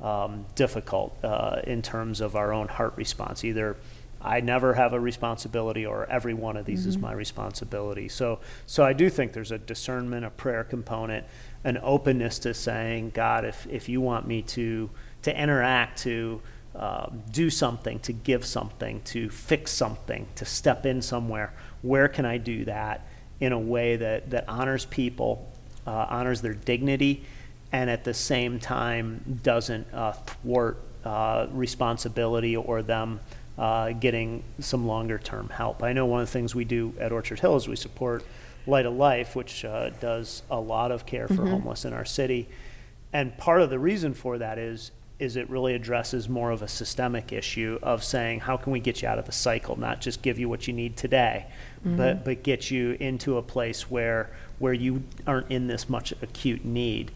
um, 0.00 0.46
difficult 0.54 1.16
uh, 1.24 1.60
in 1.64 1.82
terms 1.82 2.20
of 2.20 2.36
our 2.36 2.52
own 2.52 2.68
heart 2.68 2.94
response 2.96 3.44
either 3.44 3.76
I 4.20 4.40
never 4.40 4.74
have 4.74 4.94
a 4.94 5.00
responsibility 5.00 5.84
or 5.84 6.06
every 6.06 6.34
one 6.34 6.56
of 6.56 6.64
these 6.64 6.80
mm-hmm. 6.80 6.88
is 6.90 6.98
my 6.98 7.12
responsibility 7.12 8.08
so 8.08 8.40
so 8.66 8.84
I 8.84 8.92
do 8.92 9.08
think 9.08 9.32
there's 9.32 9.52
a 9.52 9.58
discernment 9.58 10.24
a 10.24 10.30
prayer 10.30 10.64
component 10.64 11.26
an 11.62 11.78
openness 11.82 12.38
to 12.40 12.52
saying 12.52 13.10
God 13.10 13.44
if 13.44 13.66
if 13.70 13.88
you 13.88 14.00
want 14.00 14.26
me 14.26 14.42
to 14.42 14.90
to 15.22 15.40
interact 15.40 16.02
to 16.02 16.42
um, 16.76 17.22
do 17.30 17.50
something, 17.50 18.00
to 18.00 18.12
give 18.12 18.44
something, 18.44 19.00
to 19.02 19.30
fix 19.30 19.70
something, 19.70 20.26
to 20.34 20.44
step 20.44 20.84
in 20.84 21.00
somewhere. 21.00 21.54
Where 21.82 22.08
can 22.08 22.24
I 22.24 22.38
do 22.38 22.64
that 22.64 23.06
in 23.40 23.52
a 23.52 23.58
way 23.58 23.96
that, 23.96 24.30
that 24.30 24.48
honors 24.48 24.84
people, 24.84 25.50
uh, 25.86 26.06
honors 26.08 26.40
their 26.40 26.54
dignity, 26.54 27.24
and 27.72 27.90
at 27.90 28.04
the 28.04 28.14
same 28.14 28.58
time 28.60 29.40
doesn't 29.42 29.86
uh, 29.92 30.12
thwart 30.12 30.78
uh, 31.04 31.46
responsibility 31.50 32.56
or 32.56 32.82
them 32.82 33.20
uh, 33.58 33.90
getting 33.92 34.42
some 34.60 34.86
longer 34.86 35.18
term 35.18 35.48
help? 35.48 35.82
I 35.82 35.92
know 35.92 36.06
one 36.06 36.20
of 36.20 36.28
the 36.28 36.32
things 36.32 36.54
we 36.54 36.64
do 36.64 36.94
at 36.98 37.12
Orchard 37.12 37.40
Hill 37.40 37.56
is 37.56 37.68
we 37.68 37.76
support 37.76 38.24
Light 38.66 38.86
of 38.86 38.94
Life, 38.94 39.36
which 39.36 39.64
uh, 39.64 39.90
does 40.00 40.42
a 40.50 40.58
lot 40.58 40.90
of 40.90 41.04
care 41.04 41.28
for 41.28 41.34
mm-hmm. 41.34 41.48
homeless 41.48 41.84
in 41.84 41.92
our 41.92 42.04
city. 42.04 42.48
And 43.12 43.36
part 43.36 43.60
of 43.60 43.70
the 43.70 43.78
reason 43.78 44.14
for 44.14 44.38
that 44.38 44.58
is 44.58 44.90
is 45.18 45.36
it 45.36 45.48
really 45.48 45.74
addresses 45.74 46.28
more 46.28 46.50
of 46.50 46.62
a 46.62 46.68
systemic 46.68 47.32
issue 47.32 47.78
of 47.82 48.02
saying 48.02 48.40
how 48.40 48.56
can 48.56 48.72
we 48.72 48.80
get 48.80 49.00
you 49.00 49.08
out 49.08 49.18
of 49.18 49.26
the 49.26 49.32
cycle 49.32 49.76
not 49.76 50.00
just 50.00 50.22
give 50.22 50.38
you 50.38 50.48
what 50.48 50.66
you 50.66 50.74
need 50.74 50.96
today 50.96 51.46
mm-hmm. 51.80 51.96
but 51.96 52.24
but 52.24 52.42
get 52.42 52.70
you 52.70 52.96
into 53.00 53.36
a 53.36 53.42
place 53.42 53.90
where 53.90 54.30
where 54.58 54.72
you 54.72 55.02
aren't 55.26 55.50
in 55.50 55.66
this 55.66 55.88
much 55.88 56.12
acute 56.22 56.64
need 56.64 57.10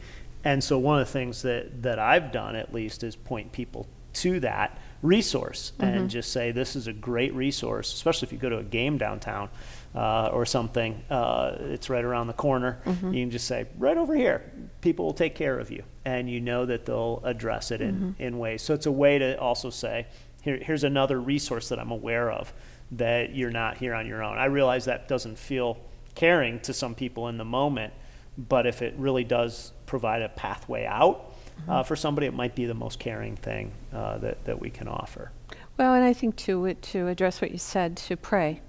and 0.44 0.62
so 0.62 0.78
one 0.78 1.00
of 1.00 1.06
the 1.06 1.12
things 1.12 1.42
that 1.42 1.82
that 1.82 1.98
I've 1.98 2.32
done 2.32 2.54
at 2.56 2.72
least 2.72 3.02
is 3.02 3.16
point 3.16 3.52
people 3.52 3.86
to 4.14 4.40
that 4.40 4.78
resource 5.02 5.72
mm-hmm. 5.78 5.84
and 5.84 6.10
just 6.10 6.32
say 6.32 6.50
this 6.50 6.74
is 6.74 6.86
a 6.88 6.92
great 6.92 7.32
resource 7.34 7.94
especially 7.94 8.26
if 8.26 8.32
you 8.32 8.38
go 8.38 8.48
to 8.48 8.58
a 8.58 8.64
game 8.64 8.98
downtown 8.98 9.48
uh, 9.94 10.30
or 10.32 10.44
something, 10.44 11.02
uh, 11.10 11.56
it's 11.60 11.88
right 11.88 12.04
around 12.04 12.26
the 12.26 12.32
corner. 12.32 12.80
Mm-hmm. 12.84 13.12
You 13.12 13.22
can 13.24 13.30
just 13.30 13.46
say, 13.46 13.66
right 13.78 13.96
over 13.96 14.14
here, 14.14 14.52
people 14.80 15.06
will 15.06 15.14
take 15.14 15.34
care 15.34 15.58
of 15.58 15.70
you. 15.70 15.82
And 16.04 16.30
you 16.30 16.40
know 16.40 16.66
that 16.66 16.86
they'll 16.86 17.20
address 17.24 17.70
it 17.70 17.80
in, 17.80 17.94
mm-hmm. 17.94 18.22
in 18.22 18.38
ways. 18.38 18.62
So 18.62 18.74
it's 18.74 18.86
a 18.86 18.92
way 18.92 19.18
to 19.18 19.38
also 19.40 19.70
say, 19.70 20.06
Here, 20.42 20.56
here's 20.56 20.84
another 20.84 21.20
resource 21.20 21.68
that 21.70 21.78
I'm 21.78 21.90
aware 21.90 22.30
of 22.30 22.52
that 22.92 23.34
you're 23.34 23.50
not 23.50 23.78
here 23.78 23.94
on 23.94 24.06
your 24.06 24.22
own. 24.22 24.38
I 24.38 24.46
realize 24.46 24.86
that 24.86 25.08
doesn't 25.08 25.38
feel 25.38 25.78
caring 26.14 26.60
to 26.60 26.72
some 26.72 26.94
people 26.94 27.28
in 27.28 27.36
the 27.36 27.44
moment, 27.44 27.92
but 28.36 28.66
if 28.66 28.82
it 28.82 28.94
really 28.96 29.24
does 29.24 29.72
provide 29.84 30.22
a 30.22 30.28
pathway 30.28 30.86
out 30.86 31.27
uh, 31.66 31.72
mm-hmm. 31.72 31.86
for 31.86 31.96
somebody, 31.96 32.26
it 32.26 32.34
might 32.34 32.54
be 32.54 32.66
the 32.66 32.74
most 32.74 32.98
caring 32.98 33.36
thing 33.36 33.72
uh, 33.92 34.18
that, 34.18 34.44
that 34.44 34.60
we 34.60 34.70
can 34.70 34.88
offer. 34.88 35.30
Well, 35.76 35.94
and 35.94 36.04
I 36.04 36.12
think 36.12 36.36
to 36.36 36.74
to 36.74 37.08
address 37.08 37.40
what 37.40 37.52
you 37.52 37.58
said, 37.58 37.96
to 37.96 38.16
pray 38.16 38.60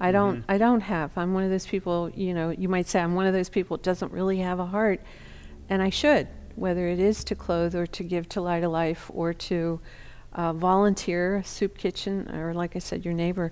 I 0.00 0.12
don't 0.12 0.38
mm-hmm. 0.38 0.50
I 0.50 0.58
don't 0.58 0.80
have. 0.80 1.16
I'm 1.16 1.34
one 1.34 1.42
of 1.42 1.50
those 1.50 1.66
people, 1.66 2.10
you 2.14 2.34
know, 2.34 2.50
you 2.50 2.68
might 2.68 2.86
say 2.86 3.00
I'm 3.00 3.14
one 3.14 3.26
of 3.26 3.32
those 3.32 3.48
people 3.48 3.76
that 3.76 3.82
doesn't 3.82 4.12
really 4.12 4.38
have 4.38 4.60
a 4.60 4.66
heart 4.66 5.00
and 5.68 5.82
I 5.82 5.90
should, 5.90 6.28
whether 6.54 6.88
it 6.88 7.00
is 7.00 7.24
to 7.24 7.34
clothe 7.34 7.74
or 7.74 7.86
to 7.86 8.04
give 8.04 8.28
to 8.30 8.40
Light 8.40 8.62
of 8.62 8.70
Life 8.70 9.10
or 9.12 9.34
to 9.34 9.80
uh, 10.32 10.52
volunteer 10.52 11.36
a 11.36 11.44
soup 11.44 11.76
kitchen 11.76 12.30
or 12.34 12.54
like 12.54 12.76
I 12.76 12.78
said 12.78 13.04
your 13.04 13.14
neighbor. 13.14 13.50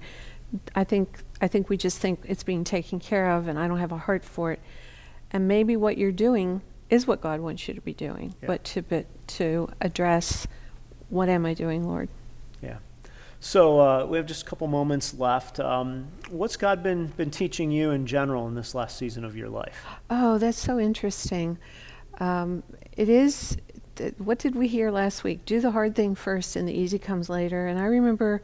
I 0.75 0.85
think 0.85 1.19
I 1.41 1.49
think 1.49 1.69
we 1.69 1.77
just 1.77 1.99
think 1.99 2.21
it's 2.25 2.45
being 2.45 2.63
taken 2.63 3.01
care 3.01 3.33
of 3.33 3.49
and 3.49 3.59
I 3.59 3.67
don't 3.67 3.79
have 3.79 3.93
a 3.93 3.99
heart 3.99 4.25
for 4.25 4.53
it. 4.53 4.61
And 5.33 5.49
maybe 5.49 5.77
what 5.77 5.99
you're 5.99 6.13
doing 6.13 6.63
is 6.91 7.07
what 7.07 7.21
God 7.21 7.41
wants 7.41 7.67
you 7.69 7.75
to 7.75 7.81
be 7.81 7.93
doing, 7.93 8.35
yeah. 8.41 8.47
but 8.47 8.65
to 8.65 8.83
but 8.83 9.07
to 9.29 9.69
address 9.81 10.47
what 11.09 11.29
am 11.29 11.47
I 11.47 11.55
doing, 11.55 11.87
Lord? 11.87 12.09
Yeah. 12.61 12.79
So 13.41 13.81
uh, 13.81 14.07
we 14.07 14.17
have 14.17 14.27
just 14.27 14.43
a 14.43 14.45
couple 14.47 14.67
moments 14.67 15.15
left. 15.15 15.61
Um, 15.61 16.09
what's 16.31 16.57
God 16.57 16.83
been 16.83 17.07
been 17.09 17.31
teaching 17.31 17.71
you 17.71 17.91
in 17.91 18.07
general 18.07 18.49
in 18.49 18.55
this 18.55 18.75
last 18.75 18.97
season 18.97 19.25
of 19.25 19.37
your 19.37 19.49
life? 19.49 19.85
Oh, 20.11 20.39
that's 20.39 20.59
so 20.59 20.79
interesting. 20.79 21.59
Um, 22.19 22.63
it 22.97 23.09
is. 23.09 23.57
what 24.19 24.39
did 24.39 24.55
we 24.55 24.69
hear 24.69 24.91
last 24.91 25.23
week? 25.23 25.45
Do 25.45 25.61
the 25.61 25.71
hard 25.71 25.95
thing 25.95 26.15
first, 26.15 26.57
and 26.57 26.67
the 26.67 26.73
easy 26.73 26.99
comes 26.99 27.29
later. 27.29 27.67
And 27.67 27.79
I 27.79 27.85
remember 27.85 28.43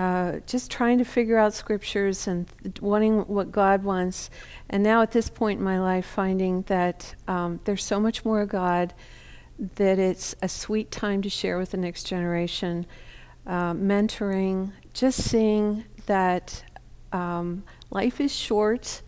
uh, 0.00 0.40
just 0.46 0.70
trying 0.70 0.96
to 0.96 1.04
figure 1.04 1.36
out 1.36 1.52
scriptures 1.52 2.26
and 2.26 2.48
wanting 2.80 3.18
what 3.26 3.52
God 3.52 3.84
wants. 3.84 4.30
And 4.70 4.82
now 4.82 5.02
at 5.02 5.10
this 5.10 5.28
point 5.28 5.58
in 5.58 5.64
my 5.64 5.78
life, 5.78 6.06
finding 6.06 6.62
that 6.62 7.14
um, 7.28 7.60
there's 7.64 7.84
so 7.84 8.00
much 8.00 8.24
more 8.24 8.40
of 8.40 8.48
God 8.48 8.94
that 9.76 9.98
it's 9.98 10.34
a 10.40 10.48
sweet 10.48 10.90
time 10.90 11.20
to 11.20 11.28
share 11.28 11.58
with 11.58 11.72
the 11.72 11.76
next 11.76 12.04
generation 12.04 12.86
uh, 13.46 13.74
mentoring, 13.74 14.72
just 14.94 15.22
seeing 15.22 15.84
that 16.06 16.64
um, 17.12 17.62
life 17.90 18.22
is 18.22 18.34
short 18.34 19.02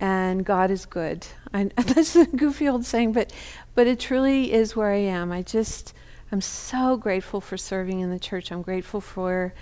and 0.00 0.44
God 0.44 0.72
is 0.72 0.84
good. 0.84 1.24
I, 1.52 1.70
that's 1.76 2.16
a 2.16 2.26
goofy 2.26 2.68
old 2.68 2.84
saying, 2.84 3.12
but 3.12 3.32
but 3.76 3.86
it 3.86 4.00
truly 4.00 4.52
is 4.52 4.74
where 4.74 4.90
I 4.90 4.96
am. 4.98 5.30
I 5.30 5.42
just 5.42 5.94
I'm 6.32 6.40
so 6.40 6.96
grateful 6.96 7.40
for 7.40 7.56
serving 7.56 8.00
in 8.00 8.10
the 8.10 8.18
church. 8.18 8.50
I'm 8.50 8.62
grateful 8.62 9.00
for 9.00 9.54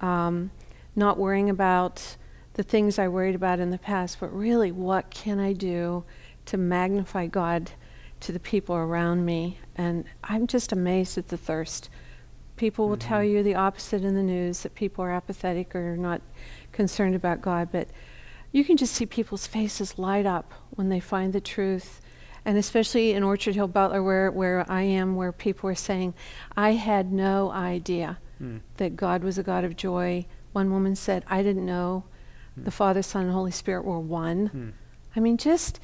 um, 0.00 0.50
not 0.96 1.18
worrying 1.18 1.50
about 1.50 2.16
the 2.54 2.62
things 2.62 2.98
I 2.98 3.08
worried 3.08 3.34
about 3.34 3.60
in 3.60 3.70
the 3.70 3.78
past, 3.78 4.18
but 4.20 4.34
really, 4.34 4.72
what 4.72 5.10
can 5.10 5.38
I 5.38 5.52
do 5.52 6.04
to 6.46 6.56
magnify 6.56 7.26
God 7.26 7.70
to 8.20 8.32
the 8.32 8.40
people 8.40 8.74
around 8.74 9.24
me? 9.24 9.58
And 9.76 10.04
I'm 10.24 10.46
just 10.46 10.72
amazed 10.72 11.18
at 11.18 11.28
the 11.28 11.36
thirst 11.36 11.88
People 12.58 12.88
will 12.88 12.96
mm-hmm. 12.96 13.08
tell 13.08 13.24
you 13.24 13.42
the 13.42 13.54
opposite 13.54 14.04
in 14.04 14.14
the 14.14 14.22
news 14.22 14.62
that 14.64 14.74
people 14.74 15.04
are 15.04 15.12
apathetic 15.12 15.74
or 15.74 15.96
not 15.96 16.20
concerned 16.72 17.14
about 17.14 17.40
God, 17.40 17.68
but 17.72 17.88
you 18.52 18.64
can 18.64 18.76
just 18.76 18.94
see 18.94 19.06
people's 19.06 19.46
faces 19.46 19.98
light 19.98 20.26
up 20.26 20.52
when 20.70 20.88
they 20.88 21.00
find 21.00 21.32
the 21.32 21.40
truth. 21.40 22.00
And 22.44 22.58
especially 22.58 23.12
in 23.12 23.22
Orchard 23.22 23.54
Hill 23.54 23.68
Butler, 23.68 24.02
where, 24.02 24.30
where 24.30 24.70
I 24.70 24.82
am, 24.82 25.16
where 25.16 25.32
people 25.32 25.70
are 25.70 25.74
saying, 25.74 26.14
I 26.56 26.72
had 26.72 27.12
no 27.12 27.50
idea 27.50 28.18
mm. 28.42 28.60
that 28.76 28.96
God 28.96 29.22
was 29.22 29.38
a 29.38 29.42
God 29.42 29.64
of 29.64 29.76
joy. 29.76 30.26
One 30.52 30.70
woman 30.70 30.96
said, 30.96 31.24
I 31.28 31.42
didn't 31.42 31.66
know 31.66 32.04
mm. 32.58 32.64
the 32.64 32.70
Father, 32.70 33.02
Son, 33.02 33.24
and 33.24 33.32
Holy 33.32 33.50
Spirit 33.50 33.84
were 33.84 34.00
one. 34.00 34.48
Mm. 34.48 34.72
I 35.16 35.20
mean, 35.20 35.36
just 35.36 35.80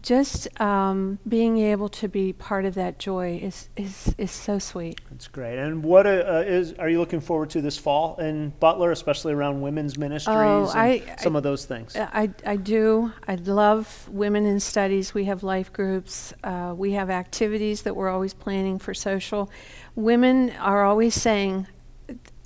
just 0.00 0.48
um, 0.60 1.18
being 1.28 1.58
able 1.58 1.88
to 1.88 2.08
be 2.08 2.32
part 2.32 2.64
of 2.64 2.74
that 2.74 2.98
joy 2.98 3.38
is, 3.42 3.68
is, 3.76 4.14
is 4.16 4.30
so 4.30 4.58
sweet. 4.58 5.00
That's 5.10 5.28
great. 5.28 5.58
And 5.58 5.84
what 5.84 6.06
uh, 6.06 6.42
is 6.46 6.72
are 6.74 6.88
you 6.88 6.98
looking 6.98 7.20
forward 7.20 7.50
to 7.50 7.60
this 7.60 7.76
fall 7.76 8.16
in 8.16 8.50
Butler, 8.58 8.90
especially 8.90 9.34
around 9.34 9.60
women's 9.60 9.98
ministries 9.98 10.34
oh, 10.34 10.70
and 10.70 10.78
I, 10.78 11.16
some 11.18 11.36
I, 11.36 11.38
of 11.38 11.42
those 11.42 11.66
things? 11.66 11.94
I, 11.94 12.30
I 12.46 12.56
do. 12.56 13.12
I 13.28 13.34
love 13.34 14.08
women 14.10 14.46
in 14.46 14.60
studies. 14.60 15.12
We 15.12 15.26
have 15.26 15.42
life 15.42 15.72
groups. 15.72 16.32
Uh, 16.42 16.74
we 16.76 16.92
have 16.92 17.10
activities 17.10 17.82
that 17.82 17.94
we're 17.94 18.08
always 18.08 18.32
planning 18.32 18.78
for 18.78 18.94
social. 18.94 19.50
Women 19.94 20.50
are 20.52 20.84
always 20.84 21.14
saying, 21.14 21.66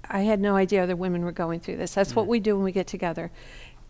I 0.09 0.21
had 0.21 0.41
no 0.41 0.57
idea 0.57 0.83
other 0.83 0.97
women 0.97 1.25
were 1.25 1.33
going 1.33 1.61
through 1.61 1.77
this. 1.77 1.95
That's 1.95 2.15
what 2.15 2.27
we 2.27 2.41
do 2.41 2.55
when 2.55 2.65
we 2.65 2.73
get 2.73 2.87
together 2.87 3.31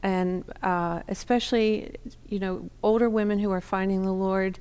and 0.02 0.44
uh, 0.62 1.02
especially 1.08 1.96
you 2.28 2.38
know 2.38 2.70
older 2.82 3.08
women 3.08 3.38
who 3.38 3.50
are 3.50 3.60
finding 3.60 4.02
the 4.02 4.12
Lord, 4.12 4.58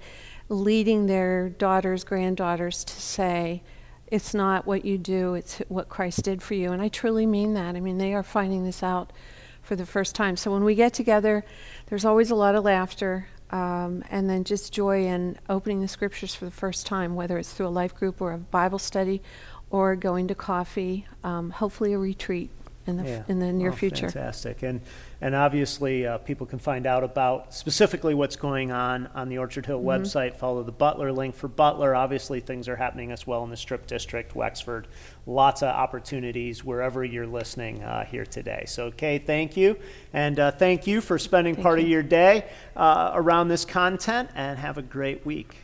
leading 0.49 1.05
their 1.05 1.49
daughters, 1.49 2.03
granddaughters 2.03 2.83
to 2.83 2.99
say, 2.99 3.61
"It's 4.07 4.33
not 4.33 4.65
what 4.65 4.85
you 4.85 4.97
do; 4.97 5.35
it's 5.35 5.59
what 5.67 5.89
Christ 5.89 6.23
did 6.23 6.41
for 6.41 6.55
you." 6.55 6.71
And 6.71 6.81
I 6.81 6.87
truly 6.87 7.25
mean 7.25 7.53
that. 7.53 7.75
I 7.75 7.79
mean 7.79 7.97
they 7.97 8.13
are 8.13 8.23
finding 8.23 8.63
this 8.63 8.81
out 8.81 9.13
for 9.61 9.75
the 9.75 9.85
first 9.85 10.15
time. 10.15 10.35
So 10.35 10.51
when 10.51 10.63
we 10.63 10.75
get 10.75 10.93
together, 10.93 11.43
there's 11.87 12.05
always 12.05 12.31
a 12.31 12.35
lot 12.35 12.55
of 12.55 12.63
laughter. 12.63 13.27
Um, 13.51 14.03
and 14.09 14.27
then 14.27 14.43
just 14.43 14.73
joy 14.73 15.05
in 15.05 15.37
opening 15.47 15.79
the 15.79 15.87
scriptures 15.87 16.33
for 16.33 16.45
the 16.45 16.51
first 16.51 16.87
time, 16.87 17.13
whether 17.13 17.37
it's 17.37 17.53
through 17.53 17.67
a 17.67 17.69
life 17.69 17.93
group 17.93 18.19
or 18.19 18.33
a 18.33 18.39
Bible 18.39 18.79
study 18.79 19.21
or 19.69 19.95
going 19.95 20.27
to 20.27 20.35
coffee, 20.35 21.05
um, 21.23 21.49
hopefully 21.49 21.93
a 21.93 21.97
retreat 21.97 22.49
in 22.87 22.97
the, 22.97 23.03
Yeah. 23.03 23.23
in 23.27 23.39
the 23.39 23.51
near 23.51 23.71
Oh, 23.71 23.75
future. 23.75 24.09
Fantastic. 24.09 24.61
And, 24.61 24.79
and 25.19 25.33
obviously, 25.33 26.05
uh, 26.05 26.19
people 26.19 26.45
can 26.45 26.59
find 26.59 26.85
out 26.85 27.03
about 27.03 27.51
specifically 27.51 28.13
what's 28.13 28.35
going 28.35 28.71
on 28.71 29.07
on 29.15 29.27
the 29.27 29.39
Orchard 29.39 29.65
Hill 29.65 29.79
Mm-hmm. 29.79 30.03
website. 30.03 30.35
Follow 30.35 30.61
the 30.61 30.71
Butler 30.71 31.11
link 31.11 31.33
for 31.33 31.47
Butler. 31.47 31.95
Obviously, 31.95 32.41
things 32.41 32.67
are 32.69 32.75
happening 32.75 33.11
as 33.11 33.25
well 33.25 33.43
in 33.43 33.49
the 33.49 33.57
Strip 33.57 33.87
District, 33.87 34.35
Wexford. 34.35 34.87
Lots 35.25 35.63
of 35.63 35.69
opportunities 35.69 36.63
wherever 36.63 37.03
you're 37.03 37.25
listening 37.25 37.83
uh, 37.83 38.05
here 38.05 38.25
today. 38.25 38.65
So, 38.67 38.91
Kay, 38.91 39.17
thank 39.17 39.57
you. 39.57 39.77
And 40.13 40.39
uh, 40.39 40.51
thank 40.51 40.85
you 40.85 41.01
for 41.01 41.17
spending 41.17 41.55
part 41.55 41.79
of 41.79 41.87
your 41.87 42.03
day 42.03 42.45
uh, 42.75 43.11
around 43.15 43.47
this 43.47 43.65
content, 43.65 44.29
and 44.35 44.59
have 44.59 44.77
a 44.77 44.83
great 44.83 45.25
week. 45.25 45.55